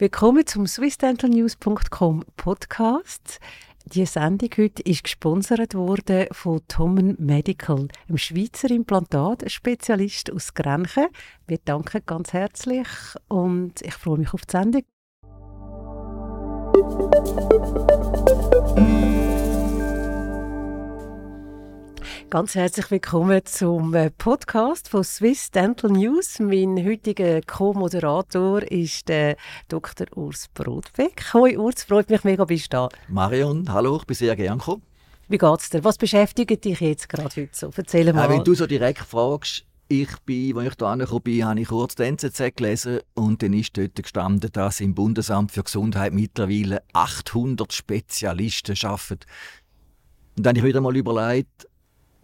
Willkommen 0.00 0.46
zum 0.46 0.66
swissdentalnews.com 0.66 2.24
Podcast. 2.34 3.38
Die 3.84 4.06
Sendung 4.06 4.48
heute 4.56 4.82
ist 4.84 5.04
gesponsert 5.04 5.74
worden 5.74 6.26
von 6.32 6.62
Tommen 6.68 7.16
Medical, 7.18 7.86
einem 8.08 8.16
Schweizer 8.16 8.70
Implantat-Spezialist 8.70 10.32
aus 10.32 10.54
Grenchen. 10.54 11.08
Wir 11.46 11.58
danken 11.62 12.00
ganz 12.06 12.32
herzlich 12.32 12.88
und 13.28 13.82
ich 13.82 13.92
freue 13.92 14.16
mich 14.16 14.32
auf 14.32 14.46
die 14.46 14.52
Sendung. 14.52 14.84
Ganz 22.30 22.54
herzlich 22.54 22.90
willkommen 22.90 23.40
zum 23.44 23.94
äh, 23.94 24.10
Podcast 24.10 24.88
von 24.88 25.04
Swiss 25.04 25.50
Dental 25.50 25.90
News. 25.90 26.38
Mein 26.38 26.84
heutiger 26.84 27.40
Co-Moderator 27.42 28.62
ist 28.62 29.08
der 29.08 29.36
Dr. 29.68 30.06
Urs 30.16 30.48
Brodbeck. 30.54 31.32
Hoi 31.34 31.56
Urs, 31.56 31.84
freut 31.84 32.10
mich 32.10 32.24
mega, 32.24 32.44
bist 32.44 32.72
du 32.72 32.76
da. 32.76 32.88
Marion, 33.08 33.72
hallo, 33.72 33.96
ich 33.96 34.06
bin 34.06 34.16
sehr 34.16 34.36
gerne 34.36 34.58
gekommen. 34.58 34.82
Wie 35.28 35.38
geht's 35.38 35.70
dir? 35.70 35.84
Was 35.84 35.98
beschäftigt 35.98 36.64
dich 36.64 36.80
jetzt 36.80 37.08
gerade 37.08 37.24
heute 37.24 37.48
so? 37.52 37.70
Erzähl 37.76 38.12
mal. 38.12 38.26
Äh, 38.26 38.30
wenn 38.30 38.44
du 38.44 38.54
so 38.54 38.66
direkt 38.66 39.00
fragst, 39.00 39.64
ich 39.88 40.16
bin, 40.24 40.56
als 40.56 40.68
ich 40.68 40.74
hier 40.78 40.86
angekommen 40.86 41.22
bin, 41.22 41.44
habe 41.44 41.60
ich 41.60 41.68
kurz 41.68 41.96
die 41.96 42.04
NZZ 42.04 42.54
gelesen 42.54 43.00
und 43.14 43.42
dann 43.42 43.52
ist 43.52 43.76
dort 43.76 43.96
gestanden, 43.96 44.50
dass 44.52 44.80
im 44.80 44.94
Bundesamt 44.94 45.50
für 45.50 45.64
Gesundheit 45.64 46.12
mittlerweile 46.12 46.82
800 46.92 47.72
Spezialisten 47.72 48.76
arbeiten. 48.84 49.26
Und 50.36 50.46
dann 50.46 50.56
habe 50.56 50.58
ich 50.58 50.64
wieder 50.64 50.80
mal 50.80 50.96
überlegt, 50.96 51.66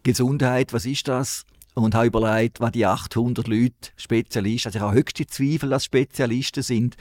Gesundheit, 0.07 0.73
was 0.73 0.87
ist 0.87 1.09
das? 1.09 1.45
Und 1.75 1.97
habe 1.97 2.07
überlegt, 2.07 2.61
was 2.61 2.71
die 2.71 2.87
800 2.87 3.49
Leute 3.49 3.91
Spezialisten, 3.97 4.69
also 4.69 4.79
ich 4.79 4.83
habe 4.83 4.95
höchste 4.95 5.27
Zweifel, 5.27 5.71
dass 5.71 5.85
Spezialisten 5.85 6.63
sind, 6.63 6.97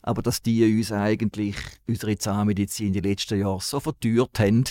aber 0.00 0.22
dass 0.22 0.40
die 0.40 0.78
uns 0.78 0.90
eigentlich 0.90 1.56
unsere 1.86 2.16
Zahnmedizin 2.16 2.86
in 2.88 2.92
den 2.94 3.04
letzten 3.04 3.38
Jahren 3.38 3.60
so 3.60 3.80
verteuert 3.80 4.38
haben. 4.38 4.64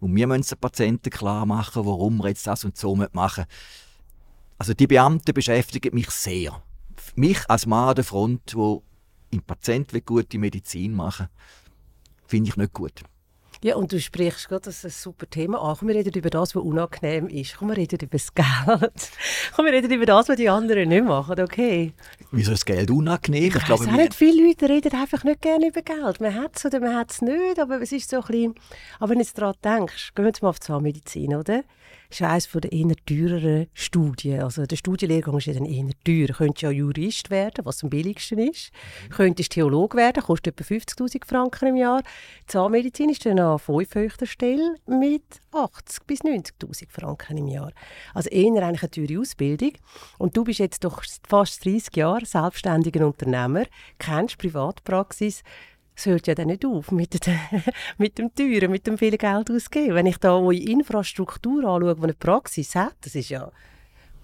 Und 0.00 0.16
wir 0.16 0.26
müssen 0.26 0.48
den 0.48 0.58
Patienten 0.58 1.10
klar 1.10 1.44
machen, 1.44 1.84
warum 1.84 2.16
wir 2.16 2.28
jetzt 2.28 2.46
das 2.46 2.64
und 2.64 2.78
so 2.78 2.96
machen 2.96 3.44
Also 4.56 4.72
die 4.72 4.86
Beamten 4.86 5.34
beschäftigen 5.34 5.94
mich 5.94 6.10
sehr. 6.10 6.62
Mich 7.14 7.38
als 7.48 7.66
Mann 7.66 7.90
an 7.90 7.94
der 7.94 8.04
Front, 8.04 8.54
wo 8.54 8.82
im 9.30 9.42
Patienten 9.42 10.02
gute 10.04 10.38
Medizin 10.38 10.94
machen 10.94 11.28
finde 12.26 12.50
ich 12.50 12.56
nicht 12.56 12.72
gut. 12.72 13.02
Ja, 13.62 13.76
und 13.76 13.92
du 13.92 14.00
sprichst 14.00 14.48
gerade, 14.48 14.62
das 14.62 14.78
ist 14.78 14.84
ein 14.84 14.90
super 14.90 15.28
Thema 15.28 15.60
an. 15.60 15.76
Komm, 15.78 15.88
wir 15.88 15.94
reden 15.94 16.12
über 16.14 16.30
das, 16.30 16.54
was 16.54 16.62
unangenehm 16.62 17.28
ist. 17.28 17.56
Komm, 17.56 17.68
wir 17.68 17.76
reden 17.76 17.98
über 18.00 18.18
das 18.18 18.34
Geld. 18.34 18.46
Komm, 19.56 19.64
wir 19.64 19.72
reden 19.72 19.90
über 19.90 20.06
das, 20.06 20.28
was 20.28 20.36
die 20.36 20.48
anderen 20.48 20.88
nicht 20.88 21.04
machen, 21.04 21.40
okay? 21.40 21.92
Wieso 22.30 22.52
ist 22.52 22.60
das 22.60 22.64
Geld 22.66 22.90
unangenehm? 22.90 23.44
Ich, 23.44 23.56
ich 23.56 23.64
glaube, 23.64 23.86
nicht 23.86 24.14
viele 24.14 24.46
Leute 24.46 24.68
reden 24.68 24.92
einfach 24.94 25.24
nicht 25.24 25.40
gerne 25.40 25.68
über 25.68 25.82
Geld. 25.82 26.20
Man 26.20 26.34
hat 26.34 26.56
es 26.56 26.64
oder 26.66 26.80
man 26.80 26.94
hat 26.94 27.10
es 27.10 27.22
nicht, 27.22 27.58
aber 27.58 27.80
es 27.80 27.92
ist 27.92 28.10
so 28.10 28.16
ein 28.16 28.22
bisschen... 28.22 28.54
Aber 28.98 29.10
wenn 29.10 29.18
du 29.18 29.24
jetzt 29.24 29.38
daran 29.38 29.54
denkst, 29.64 30.14
gehen 30.14 30.24
wir 30.24 30.28
jetzt 30.28 30.42
mal 30.42 30.50
auf 30.50 30.58
die 30.58 30.66
Zahnmedizin, 30.66 31.34
oder? 31.34 31.64
Ist 32.10 32.22
eines 32.22 32.50
der 32.50 32.72
eher 32.72 32.94
teureren 33.04 33.66
Studien. 33.74 34.42
Also 34.42 34.66
der 34.66 34.76
Studienlehrgang 34.76 35.38
ist 35.38 35.46
ja 35.46 35.54
dann 35.54 35.64
eher 35.64 35.90
teuer. 36.04 36.26
Du 36.26 36.34
könntest 36.34 36.62
ja 36.62 36.70
Jurist 36.70 37.30
werden, 37.30 37.64
was 37.64 37.82
am 37.82 37.90
billigsten 37.90 38.38
ist. 38.38 38.70
Du 39.10 39.16
könntest 39.16 39.52
Theologe 39.52 39.96
werden, 39.96 40.22
kostet 40.22 40.60
etwa 40.60 40.74
50'000 40.74 41.26
Franken 41.26 41.68
im 41.68 41.76
Jahr. 41.76 42.02
Die 42.42 42.46
Zahnmedizin 42.46 43.10
ist 43.10 43.26
dann 43.26 43.38
an 43.38 43.58
fünfhöchster 43.58 44.26
Stelle 44.26 44.76
mit 44.86 45.24
80 45.52 46.06
bis 46.06 46.20
90'000 46.20 46.90
Franken 46.90 47.38
im 47.38 47.48
Jahr. 47.48 47.72
Also 48.14 48.30
eher 48.30 48.62
eigentlich 48.62 48.82
eine 48.82 48.90
teure 48.90 49.20
Ausbildung. 49.20 49.72
Und 50.18 50.36
du 50.36 50.44
bist 50.44 50.60
jetzt 50.60 50.84
doch 50.84 51.02
fast 51.28 51.64
30 51.64 51.96
Jahre 51.96 52.26
selbstständiger 52.26 53.06
Unternehmer, 53.06 53.64
kennst 53.98 54.38
Privatpraxis, 54.38 55.42
es 55.96 56.06
hört 56.06 56.26
ja 56.26 56.34
dann 56.34 56.48
nicht 56.48 56.64
auf 56.64 56.92
mit, 56.92 57.26
den, 57.26 57.38
mit 57.98 58.18
dem 58.18 58.34
Teuren, 58.34 58.70
mit 58.70 58.86
dem 58.86 58.98
viel 58.98 59.16
Geld 59.16 59.50
ausgeben. 59.50 59.94
Wenn 59.94 60.06
ich 60.06 60.18
da 60.18 60.36
eure 60.36 60.54
Infrastruktur 60.54 61.64
anschaue, 61.64 61.96
die 61.96 62.02
eine 62.02 62.14
Praxis 62.14 62.74
hat, 62.74 62.94
das 63.00 63.14
ist 63.14 63.30
ja 63.30 63.50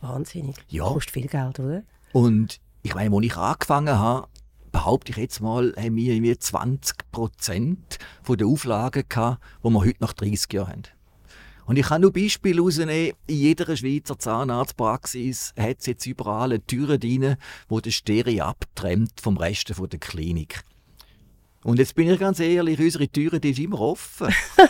wahnsinnig. 0.00 0.56
Ja. 0.68 0.84
Das 0.84 0.92
kostet 0.94 1.12
viel 1.12 1.28
Geld, 1.28 1.58
oder? 1.58 1.82
Und 2.12 2.60
ich 2.82 2.94
meine, 2.94 3.16
als 3.16 3.24
ich 3.24 3.36
angefangen 3.36 3.98
habe, 3.98 4.28
behaupte 4.70 5.12
ich 5.12 5.18
jetzt 5.18 5.40
mal, 5.40 5.74
haben 5.76 5.96
wir 5.96 6.12
irgendwie 6.12 6.36
20 6.36 7.10
Prozent 7.10 7.98
der 8.28 8.46
Auflagen 8.46 9.04
gehabt, 9.08 9.42
die 9.64 9.70
wir 9.70 9.80
heute 9.80 9.98
nach 10.00 10.12
30 10.12 10.52
Jahren 10.52 10.68
haben. 10.68 10.82
Und 11.64 11.78
ich 11.78 11.86
kann 11.86 12.00
nur 12.00 12.12
Beispiele 12.12 12.56
herausnehmen. 12.56 13.12
In 13.26 13.36
jeder 13.36 13.76
Schweizer 13.76 14.18
Zahnarztpraxis 14.18 15.54
hat 15.58 15.78
es 15.78 15.86
jetzt 15.86 16.06
überall 16.06 16.50
eine 16.50 16.66
Tür 16.66 16.98
drin, 16.98 17.36
wo 17.68 17.80
der 17.80 17.92
Stereo 17.92 18.44
abtrennt 18.46 19.20
vom 19.20 19.36
Rest 19.36 19.68
der 19.70 19.98
Klinik. 20.00 20.64
Und 21.64 21.78
jetzt 21.78 21.94
bin 21.94 22.10
ich 22.10 22.18
ganz 22.18 22.40
ehrlich, 22.40 22.78
unsere 22.78 23.08
Türe 23.08 23.40
die 23.40 23.50
ist 23.50 23.58
immer 23.58 23.80
offen. 23.80 24.34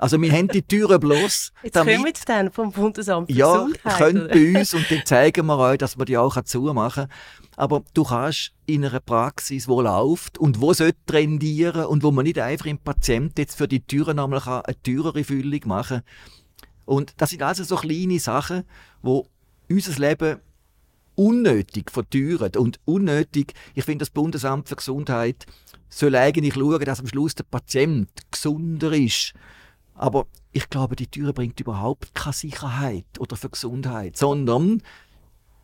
Also 0.00 0.22
wir 0.22 0.30
haben 0.30 0.46
die 0.46 0.62
Türen 0.62 1.00
bloß. 1.00 1.52
Jetzt 1.64 1.74
damit, 1.74 1.96
kommen 1.96 2.06
wir 2.06 2.12
dann 2.24 2.52
vom 2.52 2.70
Bundesamt 2.70 3.30
für 3.30 3.36
Ja, 3.36 3.66
könnt 3.98 4.28
bei 4.28 4.56
uns 4.56 4.72
und 4.72 4.88
dann 4.88 5.04
zeigen 5.04 5.46
wir 5.46 5.58
euch, 5.58 5.78
dass 5.78 5.96
man 5.96 6.06
die 6.06 6.16
auch 6.16 6.40
zumachen 6.44 7.08
kann. 7.08 7.12
Aber 7.56 7.82
du 7.94 8.04
kannst 8.04 8.52
in 8.66 8.84
einer 8.84 9.00
Praxis, 9.00 9.66
die 9.66 9.72
läuft 9.72 10.38
und 10.38 10.60
wo 10.60 10.72
sollte 10.72 10.98
trendieren 11.06 11.86
und 11.86 12.04
wo 12.04 12.12
man 12.12 12.24
nicht 12.24 12.38
einfach 12.38 12.66
im 12.66 12.78
Patienten 12.78 13.40
jetzt 13.40 13.58
für 13.58 13.66
die 13.66 13.80
Türen 13.80 14.20
einmal 14.20 14.40
eine 14.40 14.82
teurere 14.84 15.24
Füllung 15.24 15.62
machen 15.64 16.02
kann. 16.02 16.54
Und 16.84 17.14
das 17.16 17.30
sind 17.30 17.42
also 17.42 17.64
so 17.64 17.74
kleine 17.74 18.20
Sachen, 18.20 18.62
wo 19.02 19.26
unser 19.68 19.98
Leben 20.00 20.38
unnötig 21.16 21.90
verteuern 21.90 22.52
und 22.56 22.78
unnötig, 22.84 23.52
ich 23.74 23.84
finde 23.84 24.04
das 24.04 24.10
Bundesamt 24.10 24.68
für 24.68 24.76
Gesundheit 24.76 25.46
soll 25.88 26.14
eigentlich 26.16 26.54
schauen, 26.54 26.84
dass 26.84 27.00
am 27.00 27.06
Schluss 27.06 27.34
der 27.34 27.44
Patient 27.44 28.08
gesunder 28.30 28.92
ist. 28.92 29.32
Aber 29.94 30.26
ich 30.52 30.68
glaube, 30.70 30.96
die 30.96 31.08
Tür 31.08 31.32
bringt 31.32 31.58
überhaupt 31.60 32.14
keine 32.14 32.32
Sicherheit 32.32 33.06
oder 33.18 33.36
für 33.36 33.50
Gesundheit, 33.50 34.16
sondern 34.16 34.82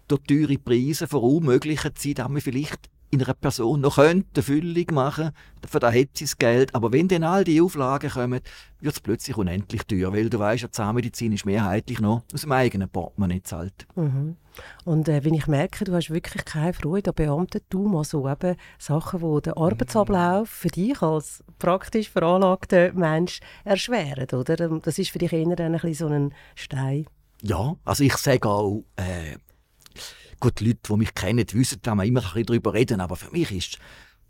durch 0.08 0.22
teure 0.22 0.58
Preise 0.58 1.06
verunmöglichen 1.06 1.92
sie, 1.96 2.14
dass 2.14 2.28
man 2.28 2.40
vielleicht 2.40 2.90
in 3.10 3.22
einer 3.22 3.34
Person 3.34 3.80
noch 3.80 3.94
könnte 3.94 4.42
Füllung 4.42 4.86
machen 4.92 5.30
für 5.68 5.78
da 5.78 5.92
hat 5.92 6.08
sie 6.14 6.24
das 6.24 6.36
Geld. 6.36 6.74
Aber 6.74 6.92
wenn 6.92 7.06
dann 7.06 7.22
all 7.22 7.44
die 7.44 7.60
Auflagen 7.60 8.10
kommen, 8.10 8.40
wird 8.80 8.94
es 8.94 9.00
plötzlich 9.00 9.36
unendlich 9.36 9.84
teuer, 9.84 10.12
weil 10.12 10.28
du 10.28 10.38
weißt, 10.38 10.64
die 10.64 10.70
Zahnmedizin 10.70 11.32
ist 11.32 11.46
mehrheitlich 11.46 12.00
noch 12.00 12.24
aus 12.32 12.40
dem 12.42 12.52
eigenen 12.52 12.88
Portemonnaie 12.88 13.42
zahlt. 13.42 13.86
Mhm. 13.94 14.36
Und 14.84 15.08
äh, 15.08 15.24
wenn 15.24 15.34
ich 15.34 15.46
merke, 15.46 15.84
du 15.84 15.94
hast 15.94 16.10
wirklich 16.10 16.44
keine 16.44 16.72
Freude 16.72 17.10
an 17.10 17.14
Beamtentum, 17.14 17.96
also 17.96 18.28
eben 18.28 18.56
Sachen, 18.78 19.20
die 19.20 19.42
den 19.42 19.54
Arbeitsablauf 19.54 20.48
für 20.48 20.68
dich 20.68 21.00
als 21.02 21.42
praktisch 21.58 22.10
veranlagter 22.10 22.92
Mensch 22.92 23.40
erschweren, 23.64 24.28
oder? 24.38 24.56
Das 24.80 24.98
ist 24.98 25.10
für 25.10 25.18
dich 25.18 25.32
eher 25.32 25.46
ein 25.46 25.72
bisschen 25.72 25.94
so 25.94 26.06
ein 26.06 26.34
Stein. 26.54 27.06
Ja, 27.42 27.76
also 27.84 28.04
ich 28.04 28.16
sage 28.16 28.48
auch, 28.48 28.84
äh, 28.96 29.36
gut, 30.40 30.60
die 30.60 30.68
Leute, 30.68 30.80
die 30.88 30.96
mich 30.96 31.14
kennen, 31.14 31.46
wissen, 31.52 31.80
dass 31.82 31.94
wir 31.94 32.04
immer 32.04 32.20
ein 32.20 32.26
bisschen 32.26 32.46
darüber 32.46 32.74
reden, 32.74 33.00
aber 33.00 33.16
für 33.16 33.30
mich 33.30 33.52
ist 33.52 33.78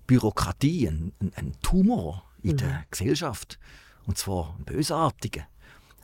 Bürokratie 0.07 0.89
ein, 0.89 1.13
ein, 1.21 1.33
ein 1.37 1.53
Tumor 1.63 2.25
in 2.43 2.53
mhm. 2.53 2.57
der 2.59 2.85
Gesellschaft. 2.91 3.59
Und 4.07 4.19
zwar 4.19 4.55
ein 4.59 4.65
bösartiger. 4.65 5.47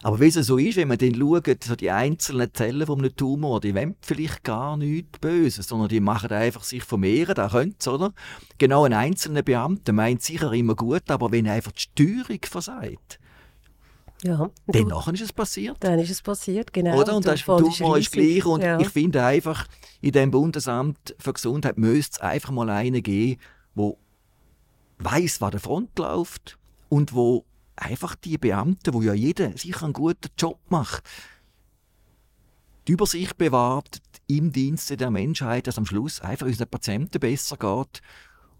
Aber 0.03 0.19
wie 0.19 0.29
es 0.29 0.35
so 0.35 0.57
ist, 0.57 0.77
wenn 0.77 0.89
man 0.89 0.97
dann 0.97 1.15
schaut, 1.15 1.65
so 1.65 1.77
die 1.77 1.91
einzelnen 1.91 2.53
Zellen 2.55 2.87
von 2.87 3.01
einem 3.01 3.15
Tumor, 3.15 3.61
die 3.61 3.75
wollen 3.75 3.97
vielleicht 4.01 4.45
gar 4.45 4.77
nichts 4.77 5.19
Böses, 5.19 5.69
sondern 5.69 5.89
die 5.89 6.01
machen 6.01 6.31
einfach 6.31 6.65
sich 6.65 6.83
vermehren, 6.83 7.35
da 7.35 7.49
könnte 7.49 7.91
oder? 7.91 8.13
Genau 8.57 8.85
ein 8.85 8.95
einzelner 8.95 9.43
Beamter 9.43 9.93
meint 9.93 10.23
sicher 10.23 10.53
immer 10.53 10.75
gut, 10.75 11.11
aber 11.11 11.31
wenn 11.33 11.47
einfach 11.47 11.73
die 11.73 11.83
Steuerung 11.83 12.41
versagt, 12.45 13.19
ja. 14.23 14.51
Dann 14.67 14.89
nachher 14.89 15.15
ist 15.15 15.23
es 15.23 15.33
passiert. 15.33 15.79
Dann 15.81 15.99
ist 15.99 16.11
es 16.11 16.21
passiert, 16.21 16.73
genau. 16.73 17.01
Oder? 17.01 17.17
Und 17.17 17.27
das 17.27 17.43
Tumor 17.43 17.97
ist 17.97 18.13
gleich. 18.13 18.45
Und 18.45 18.63
ja. 18.63 18.79
ich 18.79 18.91
finde 18.91 19.25
einfach, 19.25 19.67
in 20.03 20.13
dem 20.13 20.31
Bundesamt 20.31 21.15
für 21.19 21.33
Gesundheit 21.33 21.79
müsste 21.79 22.17
es 22.17 22.21
einfach 22.21 22.51
mal 22.51 22.69
einen 22.69 23.03
geben, 23.03 23.41
der 23.75 23.95
weiß, 24.99 25.41
was 25.41 25.51
der 25.53 25.61
Front 25.61 25.99
läuft 25.99 26.59
und 26.91 27.15
wo 27.15 27.47
einfach 27.77 28.15
die 28.15 28.39
Beamten, 28.39 28.95
wo 28.95 29.03
ja 29.03 29.15
jeder 29.15 29.57
sicher 29.57 29.85
einen 29.85 29.93
guten 29.93 30.29
Job 30.39 30.59
macht, 30.69 31.03
die 32.89 32.93
Übersicht 32.93 33.39
bewahrt 33.39 34.01
im 34.27 34.53
Dienste 34.53 34.97
der 34.97 35.11
Menschheit, 35.11 35.67
dass 35.67 35.79
am 35.79 35.87
Schluss 35.87 36.21
einfach 36.21 36.47
unseren 36.47 36.69
Patienten 36.69 37.21
besser 37.21 37.57
geht 37.57 38.03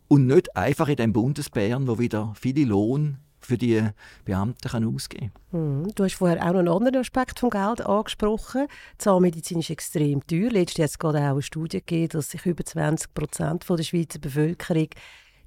und 0.09 0.27
nicht 0.27 0.57
einfach 0.57 0.89
in 0.89 0.97
dem 0.97 1.13
Bundesbären, 1.13 1.87
wo 1.87 1.99
wieder 1.99 2.33
viele 2.37 2.65
Lohn 2.65 3.19
für 3.41 3.57
die 3.57 3.83
Beamten 4.25 4.69
kann 4.69 4.85
ausgeben 4.85 5.33
kann. 5.51 5.83
Mhm. 5.83 5.95
Du 5.95 6.05
hast 6.05 6.15
vorher 6.15 6.43
auch 6.43 6.53
noch 6.53 6.59
einen 6.59 6.69
anderen 6.69 6.97
Aspekt 6.97 7.41
vom 7.41 7.51
Geld 7.51 7.81
angesprochen. 7.81 8.67
Die 8.95 8.99
Zahnmedizin 8.99 9.61
ist 9.61 9.71
extrem 9.71 10.27
teuer. 10.27 10.51
Letztes 10.51 10.77
Jahr 10.77 10.85
hat 10.85 10.91
es 10.91 10.99
gerade 10.99 11.19
auch 11.19 11.33
eine 11.33 11.43
Studie 11.43 11.79
gegeben, 11.79 12.11
dass 12.11 12.31
sich 12.31 12.45
über 12.45 12.65
20 12.65 13.15
Prozent 13.15 13.69
der 13.69 13.83
Schweizer 13.83 14.19
Bevölkerung 14.19 14.89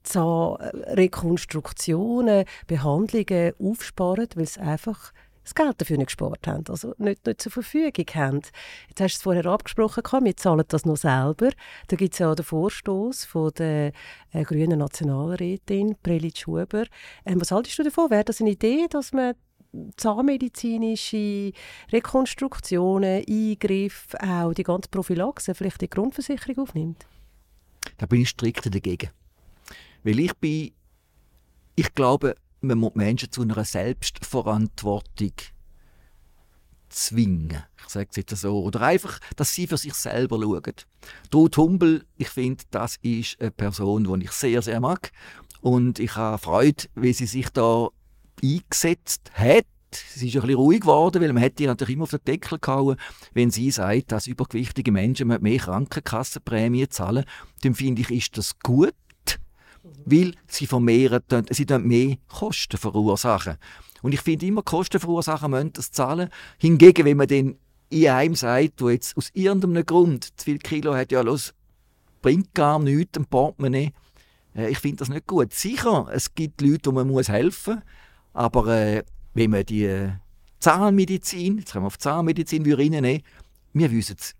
Zahnrekonstruktionen, 0.03 2.45
Behandlungen 2.67 3.53
aufsparen, 3.59 4.27
weil 4.35 4.43
es 4.43 4.57
einfach 4.57 5.11
das 5.43 5.55
Geld 5.55 5.81
dafür 5.81 5.97
nicht 5.97 6.07
gespart 6.07 6.47
haben, 6.47 6.63
also 6.69 6.93
nicht, 6.97 7.25
nicht 7.25 7.41
zur 7.41 7.51
Verfügung 7.51 8.05
haben. 8.13 8.41
Jetzt 8.87 9.01
hast 9.01 9.15
du 9.15 9.17
es 9.17 9.23
vorher 9.23 9.45
abgesprochen, 9.45 10.03
wir 10.23 10.37
zahlen 10.37 10.63
das 10.67 10.85
noch 10.85 10.97
selber. 10.97 11.49
Da 11.87 11.95
gibt 11.95 12.13
es 12.13 12.19
ja 12.19 12.31
auch 12.31 12.35
den 12.35 12.45
Vorstoß 12.45 13.25
von 13.25 13.51
der 13.57 13.91
äh, 14.31 14.43
grünen 14.43 14.79
Nationalrätin 14.79 15.95
Prelitsch 16.01 16.43
Schuber. 16.43 16.85
Ähm, 17.25 17.41
was 17.41 17.51
haltest 17.51 17.77
du 17.79 17.83
davon? 17.83 18.09
Wäre 18.09 18.23
das 18.23 18.39
eine 18.39 18.51
Idee, 18.51 18.87
dass 18.89 19.11
man 19.11 19.33
zahnmedizinische 19.97 21.51
Rekonstruktionen, 21.91 23.23
Eingriffe, 23.27 24.17
auch 24.21 24.53
die 24.53 24.63
ganze 24.63 24.89
Prophylaxe 24.89 25.55
vielleicht 25.55 25.81
die 25.81 25.89
Grundversicherung 25.89 26.63
aufnimmt? 26.63 27.05
Da 27.97 28.05
bin 28.05 28.21
ich 28.21 28.29
strikt 28.29 28.73
dagegen. 28.73 29.09
Weil 30.03 30.19
ich 30.19 30.33
bin, 30.35 30.71
ich 31.75 31.93
glaube, 31.93 32.35
man 32.61 32.77
muss 32.77 32.95
Menschen 32.95 33.31
zu 33.31 33.41
einer 33.41 33.63
Selbstverantwortung 33.63 35.33
zwingen. 36.89 37.63
Ich 37.81 37.89
sage 37.89 38.07
es 38.09 38.17
jetzt 38.17 38.35
so. 38.37 38.63
Oder 38.63 38.81
einfach, 38.81 39.19
dass 39.35 39.53
sie 39.53 39.67
für 39.67 39.77
sich 39.77 39.93
selber 39.93 40.39
schauen. 40.39 40.73
Ruth 41.33 41.57
Humbel, 41.57 42.05
ich 42.17 42.29
finde, 42.29 42.63
das 42.71 42.97
ist 43.01 43.39
eine 43.41 43.51
Person, 43.51 44.19
die 44.19 44.25
ich 44.25 44.31
sehr, 44.31 44.61
sehr 44.61 44.79
mag. 44.79 45.11
Und 45.61 45.99
ich 45.99 46.15
habe 46.15 46.37
Freude, 46.37 46.85
wie 46.95 47.13
sie 47.13 47.25
sich 47.25 47.49
da 47.49 47.87
eingesetzt 48.41 49.31
hat. 49.33 49.65
Sie 49.91 50.27
ist 50.27 50.35
ein 50.35 50.41
bisschen 50.41 50.55
ruhig 50.55 50.81
geworden, 50.81 51.21
weil 51.21 51.33
man 51.33 51.43
hätte 51.43 51.63
ihr 51.63 51.69
natürlich 51.69 51.93
immer 51.93 52.03
auf 52.03 52.09
den 52.09 52.23
Deckel 52.25 52.57
gehauen, 52.59 52.97
wenn 53.33 53.51
sie 53.51 53.69
sagt, 53.69 54.11
dass 54.11 54.25
übergewichtige 54.25 54.91
Menschen 54.91 55.27
mehr 55.27 55.59
Krankenkassenprämie 55.59 56.89
zahlen. 56.89 57.25
Dann 57.61 57.75
finde 57.75 58.01
ich, 58.01 58.09
ist 58.09 58.37
das 58.37 58.57
gut, 58.59 58.93
weil 60.05 60.33
sie 60.47 60.67
vermehren, 60.67 61.21
sie 61.49 61.65
mehr 61.79 62.17
Kosten 62.27 62.77
verursachen. 62.77 63.57
Und 64.01 64.13
ich 64.13 64.21
finde 64.21 64.45
immer, 64.45 64.61
Kosten 64.61 64.99
verursachen 64.99 65.51
müssen 65.51 65.73
das 65.73 65.91
zahlen. 65.91 66.29
Hingegen, 66.57 67.05
wenn 67.05 67.17
man 67.17 67.27
den 67.27 67.57
in 67.89 68.09
einem 68.09 68.35
sagt, 68.35 68.81
wo 68.81 68.89
jetzt 68.89 69.15
aus 69.15 69.29
irgendeinem 69.33 69.85
Grund 69.85 70.37
zu 70.37 70.45
viel 70.45 70.57
Kilo 70.57 70.95
hat, 70.95 71.11
ja 71.11 71.21
los, 71.21 71.53
bringt 72.21 72.53
gar 72.53 72.79
nichts, 72.79 73.17
ein 73.17 73.25
Portemonnaie. 73.25 73.93
Äh, 74.55 74.69
ich 74.69 74.79
finde 74.79 74.97
das 74.97 75.09
nicht 75.09 75.27
gut. 75.27 75.53
Sicher, 75.53 76.07
es 76.11 76.33
gibt 76.33 76.61
Leute, 76.61 76.91
denen 76.91 77.13
man 77.13 77.23
helfen 77.23 77.75
muss, 77.75 77.83
aber 78.33 78.67
äh, 78.67 79.03
wenn 79.33 79.51
man 79.51 79.65
die 79.65 79.85
äh, 79.85 80.11
Zahnmedizin, 80.59 81.59
jetzt 81.59 81.71
können 81.71 81.83
wir 81.83 81.87
auf 81.87 81.99
Zahnmedizin 81.99 82.71
reinnehmen, 82.71 83.21
wir 83.73 83.91
wissen 83.91 84.15
es 84.19 84.35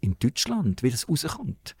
in 0.00 0.16
Deutschland, 0.18 0.82
wie 0.82 0.90
das 0.90 1.08
rauskommt. 1.08 1.74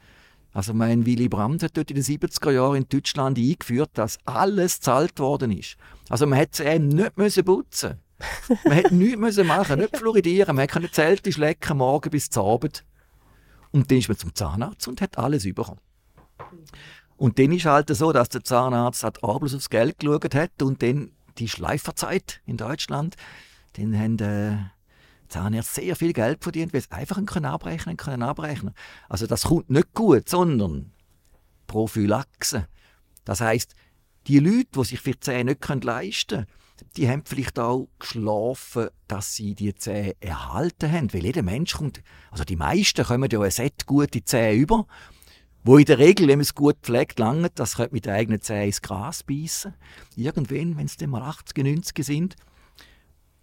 Also 0.52 0.74
mein 0.74 1.06
Willy 1.06 1.28
Brandt 1.28 1.62
hat 1.62 1.76
dort 1.76 1.90
in 1.90 1.96
den 1.96 2.04
70er 2.04 2.50
Jahren 2.50 2.76
in 2.76 2.88
Deutschland 2.88 3.38
eingeführt, 3.38 3.90
dass 3.94 4.18
alles 4.24 4.76
gezahlt 4.76 5.18
worden 5.18 5.52
ist. 5.52 5.76
Also 6.08 6.26
man 6.26 6.38
hätte 6.38 6.64
es 6.64 6.80
nicht 6.80 7.16
müssen 7.16 7.44
putzen 7.44 8.00
Man 8.64 8.72
hätte 8.72 8.94
nichts 8.94 9.18
müssen 9.18 9.46
machen, 9.46 9.78
nicht 9.78 9.96
floridieren, 9.96 10.56
man 10.56 10.68
hätte 10.68 10.90
Zelte 10.90 11.32
schlecken, 11.32 11.78
morgen 11.78 12.10
bis 12.10 12.30
zum 12.30 12.46
Abend. 12.46 12.84
Und 13.70 13.90
dann 13.90 13.98
ist 13.98 14.08
man 14.08 14.16
zum 14.16 14.34
Zahnarzt 14.34 14.88
und 14.88 15.00
hat 15.00 15.18
alles 15.18 15.44
bekommen. 15.44 15.80
Und 17.16 17.38
dann 17.38 17.52
ist 17.52 17.66
halt 17.66 17.94
so, 17.94 18.12
dass 18.12 18.28
der 18.30 18.44
Zahnarzt 18.44 19.04
hat 19.04 19.22
abends 19.22 19.54
aufs 19.54 19.70
Geld 19.70 19.98
geschaut 19.98 20.34
hat 20.34 20.62
und 20.62 20.82
dann 20.82 21.12
die 21.38 21.48
Schleiferzeit 21.48 22.40
in 22.46 22.56
Deutschland, 22.56 23.16
dann 23.74 23.98
haben 23.98 24.18
äh, 24.18 24.56
Zahnärzte 25.28 25.82
sehr 25.82 25.96
viel 25.96 26.12
Geld 26.12 26.42
verdient, 26.42 26.72
weil 26.72 26.80
sie 26.80 26.90
einfach 26.90 27.24
können 27.26 27.46
abrechnen 27.46 27.96
können 27.96 28.22
abrechnen. 28.22 28.74
Also 29.08 29.26
das 29.26 29.44
kommt 29.44 29.70
nicht 29.70 29.94
gut, 29.94 30.28
sondern 30.28 30.92
Prophylaxe. 31.66 32.68
Das 33.24 33.40
heißt, 33.40 33.74
die 34.26 34.38
Leute, 34.38 34.68
die 34.74 34.84
sich 34.84 35.00
für 35.00 35.12
die 35.12 35.20
Zähne 35.20 35.52
nicht 35.52 35.84
leisten 35.84 36.36
können, 36.36 36.46
die 36.96 37.08
haben 37.08 37.24
vielleicht 37.24 37.58
auch 37.58 37.88
geschlafen, 37.98 38.88
dass 39.08 39.34
sie 39.34 39.54
die 39.54 39.74
Zähne 39.74 40.14
erhalten 40.20 40.92
haben. 40.92 41.12
Weil 41.12 41.24
jeder 41.24 41.42
Mensch 41.42 41.74
kommt, 41.74 42.02
also 42.30 42.44
die 42.44 42.56
meisten 42.56 43.04
kommen 43.04 43.28
ja 43.30 43.40
ein 43.40 43.50
Set 43.50 43.86
gute 43.86 44.24
Zähne 44.24 44.54
über 44.54 44.86
wo 45.64 45.76
in 45.76 45.84
der 45.84 45.98
Regel, 45.98 46.28
wenn 46.28 46.38
man 46.38 46.44
es 46.44 46.54
gut 46.54 46.76
pflegt, 46.82 47.18
lange, 47.18 47.50
das 47.50 47.76
könnte 47.76 47.94
mit 47.94 48.06
den 48.06 48.14
eigenen 48.14 48.40
Zähnen 48.40 48.66
ins 48.66 48.80
Gras 48.80 49.22
beißen. 49.22 49.74
Irgendwann, 50.16 50.78
wenn 50.78 50.86
es 50.86 50.96
dann 50.96 51.10
mal 51.10 51.20
80, 51.20 51.58
90 51.62 52.06
sind. 52.06 52.36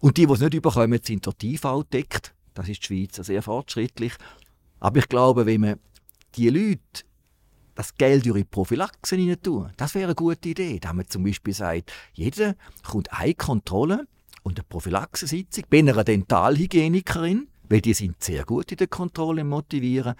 Und 0.00 0.16
die, 0.16 0.26
die 0.26 0.32
es 0.32 0.40
nicht 0.40 0.54
überkommen, 0.54 1.00
sind 1.02 1.26
durch 1.26 1.36
die 1.36 1.54
IV 1.54 1.84
deckt. 1.92 2.34
Das 2.54 2.68
ist 2.68 2.82
die 2.82 2.86
Schweiz 2.86 3.16
sehr 3.16 3.42
fortschrittlich. 3.42 4.12
Aber 4.80 4.98
ich 4.98 5.08
glaube, 5.08 5.46
wenn 5.46 5.60
man 5.60 5.80
die 6.34 6.48
Leute 6.50 7.04
das 7.74 7.94
Geld 7.94 8.24
durch 8.26 8.38
die 8.38 8.44
Prophylaxe 8.44 9.16
rein 9.16 9.36
tun, 9.42 9.70
das 9.76 9.94
wäre 9.94 10.06
eine 10.06 10.14
gute 10.14 10.48
Idee. 10.48 10.78
Da 10.80 10.92
man 10.92 11.08
zum 11.08 11.24
Beispiel 11.24 11.54
sagt, 11.54 11.92
jeder 12.14 12.54
kommt 12.82 13.12
eine 13.12 13.34
Kontrolle 13.34 14.06
und 14.42 14.58
eine 14.58 14.64
Prophylaxesitzung 14.68 15.64
bei 15.68 15.78
einer 15.78 16.04
Dentalhygienikerin, 16.04 17.48
weil 17.68 17.80
die 17.80 17.94
sind 17.94 18.22
sehr 18.22 18.44
gut 18.44 18.70
in 18.72 18.78
der 18.78 18.86
Kontrolle 18.86 19.44
motivieren. 19.44 20.14